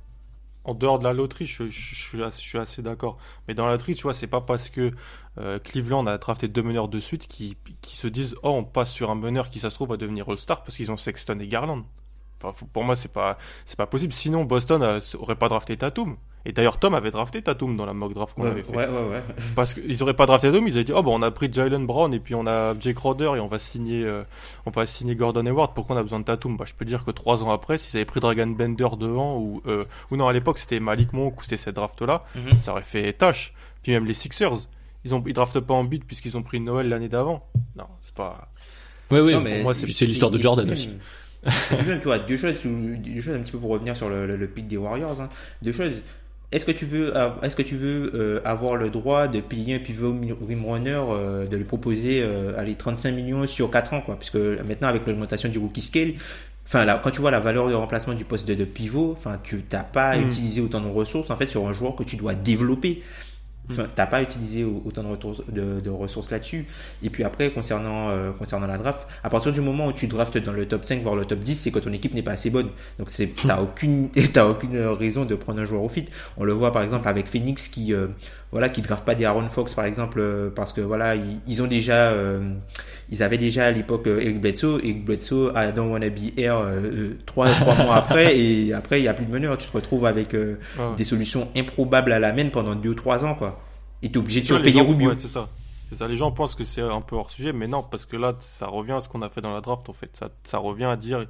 En 0.66 0.74
dehors 0.76 0.98
de 1.00 1.04
la 1.04 1.14
loterie, 1.14 1.46
je, 1.46 1.66
je- 1.70 1.96
je 1.96 2.02
suis 2.02 2.24
assez, 2.24 2.42
je 2.42 2.48
suis 2.48 2.58
assez 2.58 2.82
d'accord. 2.82 3.18
Mais 3.48 3.54
dans 3.54 3.66
la 3.66 3.74
loterie, 3.74 3.96
tu 3.96 4.04
vois, 4.04 4.14
c'est 4.14 4.28
pas 4.28 4.40
parce 4.42 4.70
que 4.70 4.92
euh, 5.38 5.60
Cleveland 5.60 6.06
a 6.08 6.18
drafté 6.18 6.48
deux 6.48 6.64
meneurs 6.64 6.88
de 6.88 7.00
suite 7.00 7.28
qui, 7.28 7.58
qui 7.82 7.98
se 7.98 8.08
disent 8.08 8.36
oh 8.44 8.50
on 8.52 8.64
passe 8.64 8.92
sur 8.92 9.10
un 9.12 9.16
meneur 9.16 9.50
qui 9.50 9.60
ça 9.60 9.70
se 9.70 9.76
trouve 9.76 9.90
va 9.90 9.98
devenir 9.98 10.30
All-Star 10.30 10.64
parce 10.64 10.78
qu'ils 10.78 10.92
ont 10.92 10.98
Sexton 10.98 11.40
et 11.40 11.48
Garland. 11.48 11.84
Pour 12.52 12.84
moi 12.84 12.96
c'est 12.96 13.12
pas 13.12 13.38
c'est 13.66 13.78
pas 13.78 13.86
possible. 13.88 14.12
Sinon 14.12 14.44
Boston 14.44 14.82
euh, 14.84 15.00
aurait 15.20 15.36
pas 15.36 15.48
drafté 15.50 15.78
Tatum. 15.78 16.18
Et 16.46 16.52
d'ailleurs 16.52 16.78
Tom 16.78 16.94
avait 16.94 17.10
drafté 17.12 17.42
Tatum 17.42 17.78
dans 17.78 17.86
la 17.86 17.94
mock 17.94 18.14
draft 18.14 18.34
qu'on 18.36 18.44
Ouais, 18.44 18.50
avait 18.50 18.64
fait. 18.64 18.76
ouais, 18.76 18.88
ouais, 18.88 19.10
ouais. 19.12 19.24
Parce 19.56 19.74
qu'ils 19.74 20.04
auraient 20.04 20.14
pas 20.14 20.26
drafté 20.26 20.48
Tatum, 20.52 20.68
ils 20.68 20.74
avaient 20.74 20.84
dit 20.84 20.92
oh 20.94 21.02
bon 21.02 21.18
on 21.18 21.22
a 21.22 21.32
pris 21.32 21.52
Jalen 21.52 21.86
Brown 21.86 22.14
et 22.14 22.20
puis 22.20 22.36
on 22.36 22.46
a 22.46 22.78
Jake 22.78 22.96
Crowder 22.98 23.32
et 23.36 23.40
on 23.40 23.48
va 23.48 23.60
signer 23.60 24.04
euh, 24.04 24.24
on 24.66 24.72
va 24.72 24.86
signer 24.86 25.16
Gordon 25.16 25.46
Hayward. 25.46 25.74
Pourquoi 25.74 25.96
on 25.96 26.00
a 26.00 26.04
besoin 26.04 26.20
de 26.20 26.26
Tatum? 26.26 26.58
Bah 26.58 26.66
je 26.68 26.74
peux 26.74 26.84
dire 26.84 27.06
que 27.06 27.12
trois 27.12 27.42
ans 27.44 27.50
après, 27.52 27.78
s'ils 27.78 27.96
avaient 27.98 28.06
pris 28.06 28.20
Dragon 28.20 28.48
Bender 28.48 28.90
devant 29.00 29.38
ou 29.38 29.62
euh, 29.68 29.84
ou 30.12 30.18
non 30.18 30.28
à 30.28 30.34
l'époque 30.34 30.58
c'était 30.58 30.82
Malik 30.82 31.14
Monk 31.14 31.40
ou 31.40 31.44
c'était 31.44 31.56
cette 31.58 31.76
draft 31.76 32.02
là, 32.02 32.24
Mhm. 32.36 32.60
ça 32.60 32.74
aurait 32.74 32.84
fait 32.84 33.14
tâche. 33.14 33.54
Puis 33.82 33.94
même 33.94 34.06
les 34.06 34.14
Sixers, 34.14 34.68
ils 35.06 35.16
ont 35.16 35.24
ils 35.26 35.34
draftent 35.34 35.60
pas 35.62 35.74
en 35.74 35.86
beat 35.86 36.04
puisqu'ils 36.06 36.36
ont 36.36 36.44
pris 36.44 36.60
Noël 36.60 36.90
l'année 36.90 37.08
d'avant. 37.10 37.48
Non 37.78 37.86
c'est 38.02 38.14
pas. 38.14 38.50
Oui, 39.12 39.20
oui. 39.20 39.34
Non, 39.34 39.40
pour 39.42 39.50
mais 39.50 39.62
moi, 39.64 39.74
c'est 39.74 39.88
c'est 39.92 40.06
l'histoire 40.06 40.32
de 40.32 40.42
Jordan 40.42 40.70
aussi. 40.72 40.90
Et 41.46 41.76
puis 41.78 41.88
même, 41.88 42.00
tu 42.00 42.06
vois, 42.06 42.20
deux 42.20 42.38
choses, 42.38 42.56
deux 42.64 43.22
choses 43.22 43.36
un 43.36 43.40
petit 43.40 43.52
peu 43.52 43.58
pour 43.60 43.70
revenir 43.72 43.96
sur 43.98 44.10
le, 44.10 44.26
le, 44.28 44.36
le 44.38 44.48
pic 44.48 44.68
des 44.68 44.78
Warriors. 44.78 45.20
hein. 45.22 45.30
Deux 45.62 45.72
choses. 45.74 46.02
Est-ce 46.52 46.66
que 46.66 46.72
tu 46.72 46.86
veux, 46.86 47.12
est-ce 47.42 47.56
que 47.56 47.64
tu 47.64 47.76
veux 47.76 48.12
euh, 48.14 48.40
avoir 48.46 48.76
le 48.76 48.90
droit 48.92 49.28
de 49.28 49.40
payer 49.40 49.76
un 49.76 49.80
pivot 49.80 50.14
mi- 50.14 50.32
rim 50.32 50.64
runner, 50.66 51.02
euh, 51.10 51.48
de 51.48 51.58
lui 51.58 51.64
proposer 51.64 52.22
euh, 52.22 52.54
allez, 52.60 52.76
35 52.76 53.12
millions 53.12 53.48
sur 53.48 53.72
4 53.72 53.94
ans, 53.94 54.02
quoi, 54.02 54.18
puisque 54.18 54.36
maintenant 54.36 54.88
avec 54.88 55.08
l'augmentation 55.08 55.50
du 55.50 55.58
rookie 55.58 55.82
scale, 55.82 56.14
enfin 56.68 56.86
là, 56.86 57.02
quand 57.04 57.10
tu 57.10 57.22
vois 57.22 57.32
la 57.32 57.40
valeur 57.40 57.70
de 57.70 57.74
remplacement 57.74 58.14
du 58.14 58.24
poste 58.24 58.48
de, 58.48 58.54
de 58.54 58.66
pivot, 58.66 59.14
enfin 59.14 59.40
tu 59.44 59.64
t'as 59.64 59.82
pas 59.84 60.16
Mm. 60.16 60.28
utilisé 60.28 60.62
autant 60.62 60.80
de 60.80 60.88
ressources 60.90 61.32
en 61.32 61.36
fait 61.38 61.48
sur 61.48 61.68
un 61.68 61.74
joueur 61.74 61.96
que 61.96 62.04
tu 62.04 62.18
dois 62.18 62.36
développer. 62.36 63.02
Enfin, 63.72 63.88
t'as 63.96 64.06
pas 64.06 64.22
utilisé 64.22 64.64
au- 64.66 64.82
autant 64.86 65.04
de, 65.04 65.08
retours- 65.08 65.44
de, 65.50 65.80
de 65.80 65.90
ressources 65.90 66.30
là-dessus. 66.32 66.66
Et 67.02 67.10
puis 67.10 67.24
après, 67.24 67.52
concernant, 67.52 68.10
euh, 68.10 68.32
concernant 68.32 68.68
la 68.68 68.78
draft, 68.78 69.08
à 69.24 69.30
partir 69.30 69.54
du 69.54 69.62
moment 69.62 69.88
où 69.88 69.94
tu 69.94 70.08
draftes 70.08 70.38
dans 70.38 70.52
le 70.52 70.68
top 70.68 70.84
5, 70.84 71.02
voire 71.02 71.16
le 71.16 71.26
top 71.26 71.40
10, 71.40 71.56
c'est 71.56 71.72
que 71.72 71.80
ton 71.80 71.94
équipe 71.94 72.14
n'est 72.14 72.24
pas 72.24 72.32
assez 72.34 72.50
bonne. 72.50 72.70
Donc 73.00 73.10
c'est, 73.10 73.28
t'as 73.48 73.62
aucune, 73.62 74.10
t'as 74.34 74.48
aucune 74.48 74.78
raison 74.78 75.24
de 75.26 75.36
prendre 75.36 75.62
un 75.62 75.66
joueur 75.66 75.84
au 75.84 75.90
fit. 75.90 76.06
On 76.38 76.44
le 76.44 76.52
voit 76.52 76.72
par 76.74 76.84
exemple 76.84 77.08
avec 77.08 77.28
Phoenix 77.28 77.70
qui, 77.70 77.94
euh, 77.94 78.08
voilà, 78.54 78.70
qui 78.70 78.82
draft 78.82 79.04
pas 79.06 79.16
des 79.16 79.26
Aaron 79.26 79.48
Fox 79.50 79.74
par 79.74 79.84
exemple, 79.84 80.20
euh, 80.22 80.50
parce 80.50 80.72
que 80.72 80.80
voilà, 80.80 81.16
ils, 81.16 81.42
ils 81.48 81.62
ont 81.62 81.68
déjà, 81.68 82.12
euh, 82.12 82.54
ils 83.10 83.22
avaient 83.24 83.38
déjà 83.38 83.66
à 83.66 83.72
l'époque 83.72 84.08
euh, 84.08 84.22
Eric 84.22 84.40
Bledsoe. 84.40 84.80
Eric 84.84 85.04
Bledsoe 85.04 85.52
a 85.56 85.72
Don't 85.74 85.92
Wanna 85.92 86.10
Be 86.10 86.38
Air 86.38 86.58
euh, 86.60 87.10
trois, 87.26 87.50
trois 87.50 87.76
mois 87.84 87.96
après, 87.96 88.38
et 88.40 88.72
après 88.74 89.02
il 89.02 89.04
y 89.04 89.08
a 89.10 89.14
plus 89.14 89.26
de 89.26 89.32
meneur. 89.32 89.58
Tu 89.58 89.68
te 89.68 89.74
retrouves 89.76 90.06
avec 90.06 90.34
euh, 90.34 90.56
Ouais. 90.80 90.96
des 90.98 91.04
solutions 91.04 91.50
improbables 91.56 92.14
à 92.14 92.20
la 92.20 92.32
main 92.32 92.48
pendant 92.50 92.76
2 92.76 92.90
ou 92.90 92.94
3 92.96 93.26
ans, 93.26 93.36
quoi. 93.36 93.60
Et 94.02 94.10
t'es 94.12 94.18
obligé 94.18 94.42
de 94.42 94.46
surpayer 94.48 94.82
Rubio. 94.82 95.10
ouais, 95.10 95.16
c'est 95.20 95.28
ça. 95.28 95.50
C'est 95.90 95.96
ça. 95.96 96.08
Les 96.08 96.16
gens 96.16 96.32
pensent 96.32 96.56
que 96.56 96.64
c'est 96.64 96.82
un 96.82 97.02
peu 97.02 97.16
hors 97.16 97.30
sujet, 97.32 97.54
mais 97.54 97.68
non, 97.68 97.84
parce 97.84 98.06
que 98.06 98.18
là, 98.18 98.34
ça 98.40 98.68
revient 98.68 98.94
à 98.94 99.00
ce 99.02 99.10
qu'on 99.10 99.22
a 99.22 99.30
fait 99.30 99.42
dans 99.42 99.54
la 99.54 99.62
draft, 99.62 99.88
en 99.90 99.94
fait. 99.94 100.10
Ça, 100.14 100.30
ça 100.44 100.58
revient 100.58 100.86
à 100.86 100.96
dire 100.96 101.26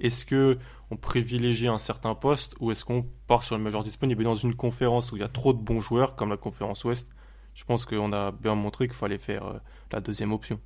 est-ce 0.00 0.24
que 0.26 0.58
on 0.94 0.96
privilégie 0.96 1.66
un 1.68 1.78
certain 1.78 2.14
poste 2.14 2.54
ou 2.60 2.70
est-ce 2.70 2.84
qu'on 2.84 3.04
part 3.26 3.42
sur 3.42 3.56
le 3.56 3.62
majeur 3.62 3.82
disponible? 3.82 4.22
Et 4.22 4.24
dans 4.24 4.34
une 4.34 4.54
conférence 4.54 5.12
où 5.12 5.16
il 5.16 5.20
y 5.20 5.24
a 5.24 5.28
trop 5.28 5.52
de 5.52 5.58
bons 5.58 5.80
joueurs, 5.80 6.14
comme 6.14 6.30
la 6.30 6.36
conférence 6.36 6.84
Ouest, 6.84 7.08
je 7.54 7.64
pense 7.64 7.84
qu'on 7.86 8.12
a 8.12 8.30
bien 8.32 8.54
montré 8.54 8.86
qu'il 8.86 8.96
fallait 8.96 9.18
faire 9.18 9.44
euh, 9.46 9.52
la 9.92 10.00
deuxième 10.00 10.32
option. 10.32 10.58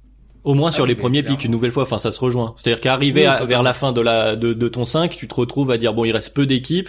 Au 0.44 0.54
moins 0.54 0.70
sur 0.70 0.84
Ah 0.84 0.86
les 0.86 0.94
premiers 0.94 1.22
clairement. 1.22 1.36
pics, 1.38 1.44
une 1.46 1.52
nouvelle 1.52 1.72
fois, 1.72 1.82
enfin 1.82 1.98
ça 1.98 2.12
se 2.12 2.20
rejoint. 2.20 2.54
C'est-à-dire 2.56 2.80
qu'arrivé 2.80 3.26
Oui, 3.28 3.46
vers 3.46 3.62
la 3.62 3.74
fin 3.74 3.92
de 3.92 4.00
la 4.00 4.36
de, 4.36 4.52
de 4.52 4.68
ton 4.68 4.84
5, 4.84 5.14
tu 5.16 5.26
te 5.28 5.34
retrouves 5.34 5.70
à 5.70 5.78
dire 5.78 5.94
bon, 5.94 6.04
il 6.04 6.12
reste 6.12 6.34
peu 6.34 6.46
d'équipes. 6.46 6.88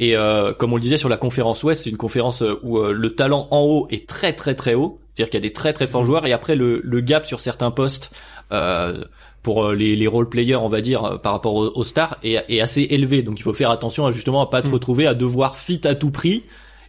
Et 0.00 0.16
euh, 0.16 0.54
comme 0.54 0.72
on 0.72 0.76
le 0.76 0.82
disait 0.82 0.96
sur 0.96 1.08
la 1.08 1.16
conférence 1.16 1.62
Ouest, 1.64 1.82
c'est 1.84 1.90
une 1.90 1.96
conférence 1.96 2.42
euh, 2.42 2.58
où 2.62 2.78
euh, 2.78 2.92
le 2.92 3.14
talent 3.14 3.48
en 3.50 3.60
haut 3.60 3.88
est 3.90 4.08
très 4.08 4.32
très 4.32 4.54
très 4.54 4.74
haut. 4.74 5.00
C'est-à-dire 5.14 5.30
qu'il 5.30 5.38
y 5.40 5.44
a 5.44 5.48
des 5.48 5.52
très 5.52 5.72
très 5.72 5.86
forts 5.88 6.04
joueurs 6.04 6.24
et 6.26 6.32
après 6.32 6.54
le, 6.54 6.80
le 6.84 7.00
gap 7.00 7.26
sur 7.26 7.40
certains 7.40 7.70
postes 7.72 8.12
euh, 8.52 9.04
pour 9.42 9.64
euh, 9.64 9.74
les, 9.74 9.96
les 9.96 10.06
role 10.06 10.28
players, 10.28 10.56
on 10.56 10.68
va 10.68 10.80
dire, 10.80 11.04
euh, 11.04 11.16
par 11.18 11.32
rapport 11.32 11.54
aux, 11.54 11.66
aux 11.74 11.84
stars 11.84 12.18
est, 12.22 12.44
est 12.48 12.60
assez 12.60 12.82
élevé. 12.90 13.22
Donc 13.22 13.38
il 13.38 13.42
faut 13.42 13.54
faire 13.54 13.70
attention 13.70 14.06
à 14.06 14.12
justement 14.12 14.42
à 14.42 14.50
pas 14.50 14.62
te 14.62 14.68
Mm. 14.68 14.72
retrouver 14.74 15.06
à 15.06 15.14
devoir 15.14 15.56
fit 15.56 15.80
à 15.86 15.94
tout 15.94 16.10
prix 16.10 16.42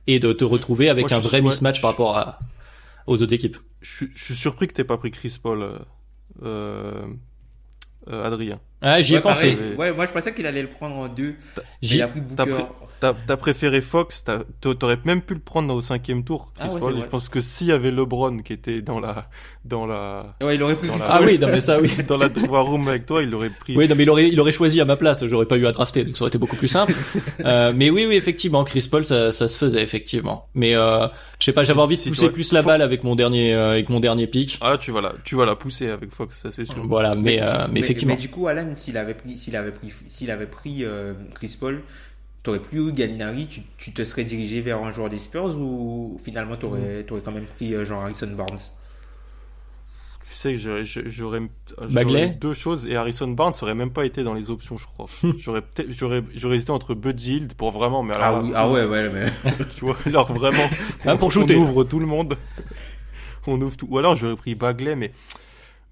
et 0.08 0.20
de 0.20 0.34
te 0.34 0.44
retrouver 0.44 0.90
avec 0.90 1.10
Moi, 1.10 1.18
un 1.18 1.22
vrai 1.22 1.42
mismatch 1.42 1.78
je- 1.78 1.82
par 1.82 1.92
rapport 1.92 2.18
à, 2.18 2.40
aux 3.08 3.22
autres 3.22 3.34
équipes. 3.34 3.58
Je, 3.82 3.92
suis- 3.96 4.12
je 4.16 4.24
suis 4.24 4.36
surpris 4.36 4.68
que 4.68 4.74
t'aies 4.74 4.84
pas 4.84 4.98
pris 4.98 5.12
Chris 5.12 5.38
Paul, 5.42 5.64
euh, 6.44 7.06
euh, 8.10 8.26
Adrien. 8.26 8.60
Ah, 8.82 9.02
j'y 9.02 9.13
ai 9.13 9.18
Ouais, 9.18 9.22
pensé. 9.24 9.52
pareil. 9.56 9.76
Ouais, 9.78 9.94
moi 9.94 10.06
je 10.06 10.12
pensais 10.12 10.34
qu'il 10.34 10.46
allait 10.46 10.62
le 10.62 10.70
prendre 10.70 10.96
en 10.96 11.08
deux. 11.08 11.36
a 12.02 12.08
pris 12.08 12.22
t'as 12.36 12.46
Booker. 12.46 12.63
T'as 13.00 13.13
t'as 13.13 13.38
préféré 13.38 13.80
Fox, 13.80 14.26
t'aurais 14.60 15.00
même 15.06 15.22
pu 15.22 15.34
le 15.34 15.39
prendre 15.39 15.74
au 15.74 15.82
cinquième 15.82 16.26
tour, 16.26 16.52
Chris 16.58 16.68
Ah 16.70 16.74
ouais. 16.74 16.94
Je 17.02 17.08
pense 17.08 17.30
que 17.30 17.39
s'il 17.39 17.68
y 17.68 17.72
avait 17.72 17.92
LeBron 17.92 18.39
qui 18.39 18.52
était 18.52 18.82
dans 18.82 19.00
la, 19.00 19.30
dans 19.63 19.86
la, 19.86 20.36
Ouais, 20.42 20.56
il 20.56 20.63
aurait 20.63 20.76
pris 20.76 20.89
la- 20.89 20.96
Ah 21.08 21.22
oui, 21.24 21.39
non 21.39 21.48
mais 21.48 21.62
ça 21.62 21.80
oui. 21.80 21.89
dans 22.10 22.18
la 22.18 22.28
war 22.50 22.65
room 22.65 22.89
avec 22.89 23.06
toi, 23.06 23.24
il 23.24 23.34
aurait 23.34 23.52
pris. 23.52 23.74
Oui, 23.78 23.88
non, 23.88 23.96
mais 23.96 24.04
il 24.04 24.10
aurait, 24.10 24.28
il 24.28 24.39
aurait 24.42 24.52
choisi 24.52 24.82
à 24.82 24.86
ma 24.86 24.98
place. 24.98 25.26
J'aurais 25.28 25.46
pas 25.46 25.56
eu 25.56 25.65
à 25.65 25.72
drafter, 25.72 26.04
donc 26.04 26.18
ça 26.18 26.24
aurait 26.24 26.30
été 26.30 26.38
beaucoup 26.38 26.58
plus 26.58 26.68
simple. 26.68 26.94
euh, 27.46 27.72
mais 27.74 27.89
oui, 27.89 28.06
oui, 28.06 28.15
effectivement, 28.15 28.65
Chris 28.65 28.86
Paul, 28.92 29.06
ça, 29.06 29.32
ça 29.32 29.48
se 29.48 29.58
faisait 29.58 29.82
effectivement. 29.82 30.48
Mais 30.54 30.76
euh, 30.76 31.08
je 31.39 31.46
sais 31.46 31.54
pas, 31.54 31.63
j'avais 31.63 31.80
envie 31.80 31.96
de 31.96 32.10
pousser 32.10 32.30
plus 32.30 32.52
la 32.52 32.62
balle 32.62 32.82
avec 32.82 33.06
mon 33.06 33.15
dernier, 33.15 33.54
euh, 33.54 33.72
avec 33.72 33.88
mon 33.88 34.02
dernier 34.02 34.28
pick. 34.28 34.58
Ah 34.60 34.78
tu 34.78 34.92
vas 34.92 35.00
la, 35.00 35.13
tu 35.24 35.36
vas 35.36 35.46
la 35.46 35.56
pousser 35.56 35.89
avec 35.89 36.12
Fox, 36.13 36.38
ça 36.42 36.52
c'est 36.52 36.65
sûr. 36.65 36.86
Voilà, 36.86 37.15
mais, 37.15 37.42
euh, 37.42 37.68
mais, 37.72 37.80
effectivement. 37.80 38.15
Mais 38.15 38.20
du 38.20 38.30
coup, 38.30 38.48
Alan, 38.48 38.69
s'il 38.76 38.98
avait 38.98 39.14
pris, 39.16 39.38
s'il 39.38 39.56
avait 39.56 39.72
pris, 39.72 39.94
s'il 40.08 40.32
avait 40.32 40.48
pris 40.48 40.86
euh, 40.86 41.14
Chris 41.36 41.58
Paul, 41.60 41.82
t'aurais 42.44 42.60
plus 42.62 42.90
eu 42.90 42.94
Gallinari, 42.94 43.48
tu, 43.48 43.62
tu 43.78 43.92
te 43.94 44.04
serais 44.04 44.24
dirigé 44.26 44.62
vers 44.62 44.84
un 44.84 44.92
joueur 44.92 45.10
des 45.10 45.20
Spurs 45.20 45.58
ou 45.58 46.20
finalement 46.24 46.58
Mm. 46.58 46.58
t'aurais, 46.58 47.04
t'aurais 47.06 47.22
quand 47.22 47.32
même 47.34 47.48
pris 47.48 47.74
euh, 47.76 47.86
genre 47.86 48.04
Harrison 48.04 48.32
Barnes? 48.36 48.60
Tu 50.30 50.36
sais 50.36 50.54
que 50.54 50.60
j'aurais, 50.60 50.86
j'aurais, 50.86 51.42
j'aurais 51.88 51.90
Bagley? 51.90 52.28
deux 52.28 52.54
choses 52.54 52.86
et 52.88 52.96
Harrison 52.96 53.28
Barnes 53.30 53.54
aurait 53.62 53.74
même 53.74 53.92
pas 53.92 54.06
été 54.06 54.24
dans 54.24 54.36
les 54.36 54.52
options, 54.52 54.78
je 54.78 54.86
crois. 54.86 55.08
j'aurais 55.40 55.62
peut-être, 55.62 55.92
j'aurais, 55.92 56.24
j'aurais 56.36 56.56
hésité 56.58 56.72
entre 56.72 56.94
Buddy 56.94 57.34
Hield 57.38 57.54
pour 57.56 57.72
vraiment, 57.72 58.04
mais 58.04 58.14
alors, 58.14 58.28
Ah 58.28 58.32
là, 58.32 58.40
oui, 58.42 58.52
ah 58.56 58.70
ouais, 58.70 58.86
ouais, 58.86 59.10
mais. 59.10 59.32
tu 59.76 59.86
vois, 59.86 59.98
alors 60.06 60.32
vraiment, 60.32 60.70
Ah, 61.06 61.18
pour 61.18 61.28
on 61.28 61.32
shooter. 61.32 61.56
ouvre 61.56 61.84
tout 61.84 62.00
le 62.00 62.06
monde. 62.06 62.38
On 63.48 63.60
ouvre 63.62 63.76
tout. 63.76 63.88
Ou 63.90 63.98
alors 63.98 64.16
j'aurais 64.16 64.36
pris 64.36 64.54
Bagley, 64.56 64.96
mais 64.96 65.12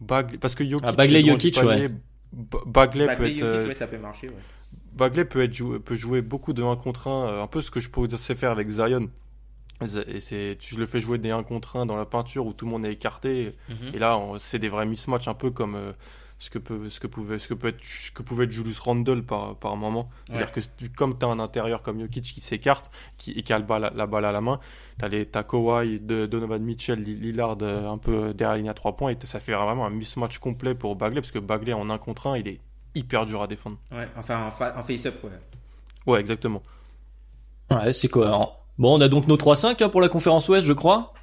Bagley, 0.02 0.38
parce 0.38 0.56
que 0.56 0.64
Jokic, 0.68 0.88
Ah, 0.88 0.92
Bagley, 0.92 1.24
Jokic, 1.26 1.56
panier. 1.56 1.88
ouais. 1.88 1.92
Ba- 2.34 2.60
Bagley 2.66 3.06
Bagley, 3.08 3.36
peut 3.36 3.46
être, 3.46 3.54
Jokic, 3.54 3.68
ouais, 3.70 3.76
ça 3.76 3.88
peut 3.88 3.98
marcher, 3.98 4.30
ouais. 4.30 4.36
Bagley 4.94 5.26
peut 5.26 5.44
être 5.44 5.54
joué, 5.54 5.80
peut 5.80 5.96
jouer 5.96 6.22
beaucoup 6.22 6.54
de 6.54 6.64
1 6.64 6.76
contre 6.76 7.08
1, 7.08 7.28
euh, 7.30 7.44
un 7.44 7.48
peu 7.48 7.62
ce 7.62 7.72
que 7.72 7.80
je 7.80 7.90
pourrais 7.90 8.08
faire 8.36 8.52
avec 8.52 8.70
Zion. 8.70 9.10
Et 9.82 10.20
c'est, 10.20 10.58
je 10.60 10.78
le 10.80 10.86
fais 10.88 11.00
jouer 11.00 11.20
des 11.20 11.30
1 11.30 11.44
contre 11.44 11.76
1 11.78 11.86
dans 11.86 11.96
la 11.98 12.06
peinture 12.06 12.48
où 12.48 12.54
tout 12.54 12.66
le 12.66 12.72
monde 12.72 12.86
est 12.86 12.94
écarté. 12.94 13.54
Mhm. 13.70 13.92
Et 13.94 14.00
là, 14.00 14.18
on- 14.18 14.40
c'est 14.40 14.58
des 14.58 14.70
vrais 14.70 14.88
mismatchs, 14.88 15.28
un 15.28 15.36
peu 15.36 15.52
comme 15.52 15.76
euh, 15.76 15.92
ce 16.40 16.50
que 16.52 16.60
peut, 16.60 16.88
ce 16.90 17.00
que 17.00 17.08
pouvait, 17.08 17.40
ce 17.40 17.48
que 17.48 17.54
peut 17.56 17.70
être, 17.70 17.84
ce 17.84 18.12
que 18.12 18.22
pouvait 18.22 18.46
être 18.46 18.52
Julius 18.52 18.80
Randle 18.80 19.24
par, 19.24 19.56
par 19.56 19.76
moment. 19.76 20.10
C'est-à-dire 20.28 20.52
que 20.52 20.60
comme 20.96 21.18
tu 21.18 21.26
as 21.26 21.30
un 21.30 21.40
intérieur 21.40 21.82
comme 21.82 22.00
Jokic 22.00 22.24
qui 22.26 22.42
s'écarte, 22.42 22.92
qui, 23.18 23.32
et 23.32 23.42
qui 23.42 23.54
a 23.54 23.60
le 23.60 23.66
la 23.68 24.06
balle 24.08 24.26
à 24.26 24.32
la 24.32 24.42
main, 24.42 24.60
tu 25.00 25.06
as, 25.06 25.08
les, 25.08 25.26
t'as 25.26 25.44
Kawhi, 25.44 26.00
de, 26.00 26.26
Donovan 26.28 26.62
Mitchell, 26.62 27.02
Lillard 27.02 27.58
euh, 27.64 27.90
un 27.90 27.98
peu 27.98 28.34
derrière 28.34 28.52
la 28.52 28.58
ligne 28.58 28.70
à 28.70 28.74
3 28.76 28.96
points. 28.96 29.12
Et 29.12 29.18
ça 29.26 29.40
fait 29.40 29.54
vraiment 29.54 29.86
un 29.86 29.90
mismatch 29.90 30.38
complet 30.38 30.76
pour 30.76 30.96
Bagley, 30.96 31.22
parce 31.22 31.32
que 31.32 31.40
Bagley 31.40 31.74
en 31.74 31.90
1 31.90 31.98
contre 31.98 32.28
1, 32.28 32.38
il 32.38 32.48
est 32.48 32.60
hyper 32.94 33.26
dur 33.26 33.42
à 33.42 33.48
défendre. 33.48 33.78
Ouais, 33.92 34.08
enfin, 34.16 34.46
en, 34.46 34.52
fa- 34.52 34.78
en 34.78 34.84
face-up, 34.84 35.16
ouais. 35.24 35.32
Ouais, 36.06 36.20
exactement. 36.20 36.62
Ouais, 37.72 37.92
c'est 37.94 38.08
cohérent. 38.08 38.56
Bon, 38.78 38.98
on 38.98 39.02
a 39.02 39.08
donc 39.08 39.28
nos 39.28 39.38
3-5 39.38 39.84
hein, 39.84 39.90
pour 39.90 40.02
la 40.02 40.10
conférence 40.10 40.48
Ouest, 40.50 40.66
je 40.68 40.74
crois. 40.74 41.14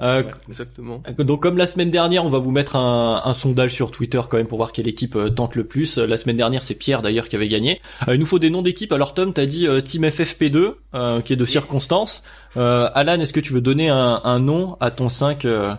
Euh, 0.00 0.22
Ouais. 0.22 0.30
Exactement. 0.48 1.02
Donc 1.18 1.42
comme 1.42 1.56
la 1.56 1.66
semaine 1.66 1.90
dernière, 1.90 2.24
on 2.24 2.30
va 2.30 2.38
vous 2.38 2.50
mettre 2.50 2.76
un, 2.76 3.22
un 3.24 3.34
sondage 3.34 3.72
sur 3.72 3.90
Twitter 3.90 4.20
quand 4.28 4.36
même 4.36 4.46
pour 4.48 4.58
voir 4.58 4.72
quelle 4.72 4.88
équipe 4.88 5.14
euh, 5.16 5.30
tente 5.30 5.54
le 5.54 5.64
plus. 5.64 5.98
Euh, 5.98 6.06
La 6.06 6.16
semaine 6.16 6.36
dernière, 6.36 6.62
c'est 6.64 6.74
Pierre 6.74 7.00
d'ailleurs 7.02 7.28
qui 7.28 7.36
avait 7.36 7.48
gagné. 7.48 7.80
Euh, 8.08 8.14
il 8.14 8.20
nous 8.20 8.26
faut 8.26 8.38
des 8.38 8.50
noms 8.50 8.62
d'équipes. 8.62 8.92
Alors 8.92 9.14
Tom, 9.14 9.32
t'as 9.32 9.46
dit 9.46 9.66
euh, 9.68 9.80
Team 9.80 10.04
FFP2, 10.04 10.74
euh, 10.94 11.20
qui 11.20 11.32
est 11.32 11.36
de 11.36 11.44
circonstance. 11.44 12.24
Alan, 12.56 13.20
est-ce 13.20 13.32
que 13.32 13.40
tu 13.40 13.52
veux 13.52 13.60
donner 13.60 13.88
un, 13.88 14.20
un 14.24 14.38
nom 14.38 14.76
à 14.80 14.90
ton 14.90 15.08
5 15.08 15.44
euh, 15.44 15.74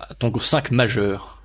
à 0.00 0.14
ton 0.14 0.36
5 0.38 0.70
majeur 0.72 1.40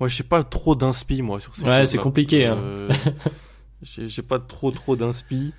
Moi, 0.00 0.08
j'ai 0.08 0.24
pas 0.24 0.42
trop 0.42 0.74
d'inspi, 0.74 1.22
moi, 1.22 1.38
sur 1.40 1.54
ces 1.54 1.62
Ouais, 1.62 1.86
c'est 1.86 1.98
compliqué, 1.98 2.46
hein. 2.46 2.58
J'ai 3.82 4.22
pas 4.22 4.38
trop, 4.38 4.70
trop 4.70 4.94
d'inspi. 4.96 5.52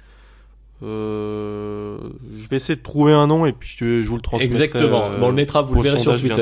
Euh, 0.83 1.97
je 2.37 2.47
vais 2.49 2.57
essayer 2.57 2.75
de 2.75 2.81
trouver 2.81 3.13
un 3.13 3.27
nom 3.27 3.45
et 3.45 3.53
puis 3.53 3.73
je, 3.77 4.01
je 4.01 4.07
vous 4.07 4.15
le 4.15 4.21
transmettrai. 4.21 4.45
Exactement. 4.65 5.05
euh, 5.05 5.17
Bon, 5.19 5.25
on 5.27 5.29
le 5.29 5.35
mettra, 5.35 5.61
vous 5.61 5.75
le 5.75 5.81
verrez 5.83 5.99
sur 6.03 6.11
Twitter. 6.35 6.41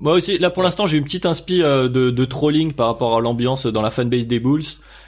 Moi 0.00 0.12
aussi, 0.14 0.38
là 0.38 0.50
pour 0.50 0.62
l'instant, 0.62 0.86
j'ai 0.86 0.98
une 0.98 1.04
petite 1.04 1.26
inspi 1.26 1.62
euh, 1.62 1.88
de, 1.88 2.10
de 2.10 2.24
trolling 2.24 2.72
par 2.72 2.86
rapport 2.88 3.16
à 3.16 3.20
l'ambiance 3.20 3.66
dans 3.66 3.82
la 3.82 3.90
fanbase 3.90 4.26
des 4.26 4.40
Bulls 4.40 4.62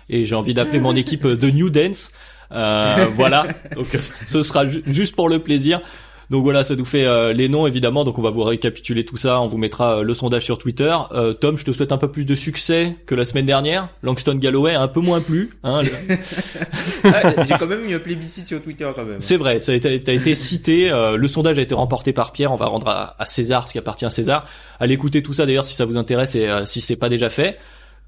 et 0.09 0.25
j'ai 0.25 0.35
envie 0.35 0.55
d'appeler 0.55 0.81
mon 0.81 0.95
équipe 0.97 1.25
euh, 1.25 1.37
The 1.37 1.53
New 1.55 1.71
Dance. 1.71 2.13
Euh, 2.53 3.07
voilà. 3.17 3.47
Donc 3.75 3.95
euh, 3.95 3.99
ce 4.27 4.43
sera 4.43 4.69
ju- 4.69 4.83
juste 4.87 5.17
pour 5.17 5.29
le 5.29 5.41
plaisir. 5.41 5.81
Donc 6.29 6.43
voilà, 6.43 6.65
ça 6.65 6.75
nous 6.75 6.85
fait 6.85 7.05
euh, 7.07 7.33
les 7.33 7.49
noms 7.49 7.67
évidemment. 7.69 8.03
Donc 8.05 8.19
on 8.19 8.23
va 8.23 8.31
vous 8.31 8.43
récapituler 8.43 9.05
tout 9.05 9.17
ça. 9.17 9.41
On 9.41 9.47
vous 9.47 9.59
mettra 9.59 9.99
euh, 9.99 10.03
le 10.03 10.13
sondage 10.13 10.45
sur 10.45 10.59
Twitter. 10.59 10.95
Euh, 11.13 11.33
Tom, 11.35 11.57
je 11.57 11.65
te 11.65 11.71
souhaite 11.71 11.93
un 11.93 11.99
peu 11.99 12.11
plus 12.11 12.27
de 12.27 12.35
succès 12.35 12.97
que 13.07 13.15
la 13.15 13.25
semaine 13.25 13.47
dernière. 13.47 13.89
Langston 14.03 14.35
Galloway 14.35 14.75
a 14.75 14.83
un 14.83 14.89
peu 14.89 15.01
moins 15.01 15.21
plu. 15.21 15.51
Hein, 15.63 15.83
Ah, 17.05 17.45
J'ai 17.47 17.55
quand 17.59 17.67
même 17.69 17.89
eu 17.89 17.95
un 17.95 17.99
plébiscite 18.01 18.47
sur 18.47 18.61
Twitter 18.61 18.91
quand 18.95 19.05
même. 19.05 19.21
C'est 19.21 19.37
vrai, 19.37 19.61
ça 19.61 19.71
a 19.71 19.75
été, 19.77 20.03
t'as 20.03 20.13
été 20.15 20.35
cité. 20.35 20.91
euh, 20.91 21.17
le 21.17 21.29
sondage 21.29 21.59
a 21.59 21.63
été 21.63 21.75
remporté 21.75 22.13
par 22.13 22.33
Pierre. 22.33 22.53
On 22.53 22.57
va 22.57 22.67
rendre 22.67 22.89
à, 22.89 23.15
à 23.23 23.27
César 23.27 23.69
ce 23.69 23.73
qui 23.73 23.79
appartient 23.79 24.05
à 24.07 24.11
César. 24.11 24.47
Allez 24.81 24.95
écouter 24.95 25.23
tout 25.23 25.33
ça 25.33 25.47
d'ailleurs 25.47 25.65
si 25.65 25.75
ça 25.77 25.85
vous 25.85 25.97
intéresse 25.97 26.35
et 26.35 26.49
euh, 26.49 26.67
si 26.67 26.81
c'est 26.81 26.97
pas 26.97 27.09
déjà 27.09 27.31
fait. 27.31 27.59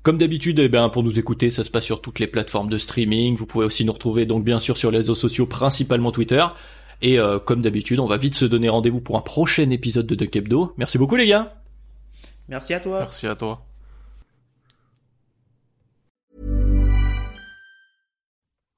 Comme 0.02 0.18
d'habitude, 0.18 0.58
eh 0.60 0.68
ben, 0.68 0.88
pour 0.88 1.02
nous 1.02 1.18
écouter, 1.18 1.50
ça 1.50 1.64
se 1.64 1.70
passe 1.70 1.84
sur 1.84 2.00
toutes 2.00 2.18
les 2.18 2.26
plateformes 2.26 2.68
de 2.68 2.78
streaming. 2.78 3.36
Vous 3.36 3.46
pouvez 3.46 3.66
aussi 3.66 3.84
nous 3.84 3.92
retrouver 3.92 4.26
donc 4.26 4.44
bien 4.44 4.58
sûr 4.58 4.76
sur 4.76 4.90
les 4.90 4.98
réseaux 4.98 5.14
sociaux, 5.14 5.46
principalement 5.46 6.12
Twitter. 6.12 6.44
Et 7.00 7.18
euh, 7.18 7.38
comme 7.38 7.62
d'habitude, 7.62 8.00
on 8.00 8.06
va 8.06 8.16
vite 8.16 8.34
se 8.34 8.44
donner 8.44 8.68
rendez-vous 8.68 9.00
pour 9.00 9.16
un 9.16 9.20
prochain 9.20 9.70
épisode 9.70 10.06
de 10.06 10.14
Duck 10.14 10.34
Hebdo. 10.34 10.74
Merci 10.76 10.98
beaucoup 10.98 11.16
les 11.16 11.26
gars. 11.26 11.54
Merci 12.48 12.74
à 12.74 12.80
toi. 12.80 13.00
Merci 13.00 13.26
à 13.26 13.36
toi. 13.36 13.64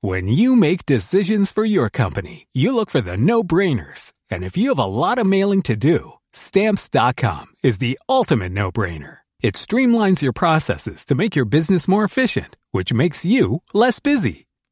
When 0.02 0.28
you 0.28 0.56
make 0.56 0.86
decisions 0.86 1.52
for 1.52 1.62
your 1.62 1.90
company, 1.90 2.46
you 2.54 2.74
look 2.74 2.88
for 2.88 3.02
the 3.02 3.18
no-brainers. 3.18 4.12
And 4.30 4.42
if 4.42 4.56
you 4.56 4.70
have 4.70 4.78
a 4.78 4.86
lot 4.86 5.18
of 5.18 5.26
mailing 5.26 5.60
to 5.62 5.76
do, 5.76 6.14
stamps.com 6.32 7.48
is 7.62 7.78
the 7.78 7.98
ultimate 8.08 8.52
no-brainer. 8.52 9.18
It 9.42 9.54
streamlines 9.56 10.22
your 10.22 10.32
processes 10.32 11.04
to 11.06 11.14
make 11.14 11.36
your 11.36 11.44
business 11.44 11.86
more 11.86 12.04
efficient, 12.04 12.56
which 12.70 12.94
makes 12.94 13.24
you 13.24 13.62
less 13.74 14.00
busy. 14.00 14.46